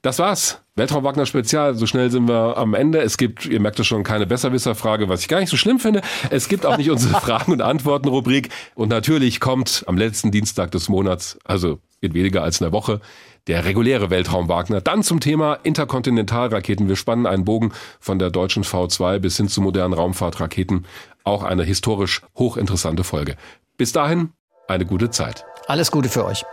Das 0.01 0.17
war's. 0.17 0.57
Weltraum 0.75 1.03
Wagner 1.03 1.25
Spezial. 1.25 1.75
So 1.75 1.85
schnell 1.85 2.09
sind 2.09 2.29
wir 2.29 2.57
am 2.57 2.73
Ende. 2.73 3.01
Es 3.01 3.17
gibt, 3.17 3.45
ihr 3.45 3.59
merkt 3.59 3.79
es 3.79 3.87
schon, 3.87 4.03
keine 4.03 4.25
Besserwisser-Frage, 4.25 5.09
was 5.09 5.21
ich 5.21 5.27
gar 5.27 5.41
nicht 5.41 5.49
so 5.49 5.57
schlimm 5.57 5.79
finde. 5.79 6.01
Es 6.29 6.47
gibt 6.47 6.65
auch 6.65 6.77
nicht 6.77 6.89
unsere 6.91 7.19
Fragen- 7.19 7.51
und 7.51 7.61
Antworten-Rubrik. 7.61 8.49
Und 8.73 8.89
natürlich 8.89 9.41
kommt 9.41 9.83
am 9.87 9.97
letzten 9.97 10.31
Dienstag 10.31 10.71
des 10.71 10.87
Monats, 10.87 11.37
also 11.43 11.79
in 11.99 12.13
weniger 12.13 12.41
als 12.41 12.61
einer 12.61 12.71
Woche, 12.71 13.01
der 13.47 13.65
reguläre 13.65 14.09
Weltraum 14.09 14.47
Wagner. 14.47 14.79
Dann 14.79 15.03
zum 15.03 15.19
Thema 15.19 15.55
Interkontinentalraketen. 15.63 16.87
Wir 16.87 16.95
spannen 16.95 17.25
einen 17.25 17.43
Bogen 17.43 17.73
von 17.99 18.17
der 18.17 18.29
deutschen 18.29 18.63
V2 18.63 19.19
bis 19.19 19.35
hin 19.35 19.49
zu 19.49 19.61
modernen 19.61 19.93
Raumfahrtraketen. 19.93 20.85
Auch 21.25 21.43
eine 21.43 21.63
historisch 21.63 22.21
hochinteressante 22.37 23.03
Folge. 23.03 23.35
Bis 23.75 23.91
dahin, 23.91 24.29
eine 24.69 24.85
gute 24.85 25.09
Zeit. 25.09 25.45
Alles 25.67 25.91
Gute 25.91 26.07
für 26.07 26.23
euch. 26.25 26.43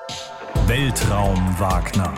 Weltraum 0.67 1.39
Wagner 1.59 2.15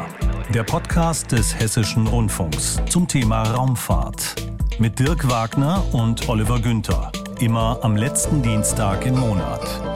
der 0.54 0.64
Podcast 0.64 1.30
des 1.30 1.54
Hessischen 1.54 2.08
Rundfunks 2.08 2.80
zum 2.88 3.06
Thema 3.06 3.42
Raumfahrt. 3.42 4.34
Mit 4.78 4.98
Dirk 4.98 5.28
Wagner 5.28 5.84
und 5.92 6.28
Oliver 6.28 6.58
Günther. 6.58 7.12
Immer 7.38 7.78
am 7.82 7.96
letzten 7.96 8.42
Dienstag 8.42 9.06
im 9.06 9.18
Monat. 9.18 9.89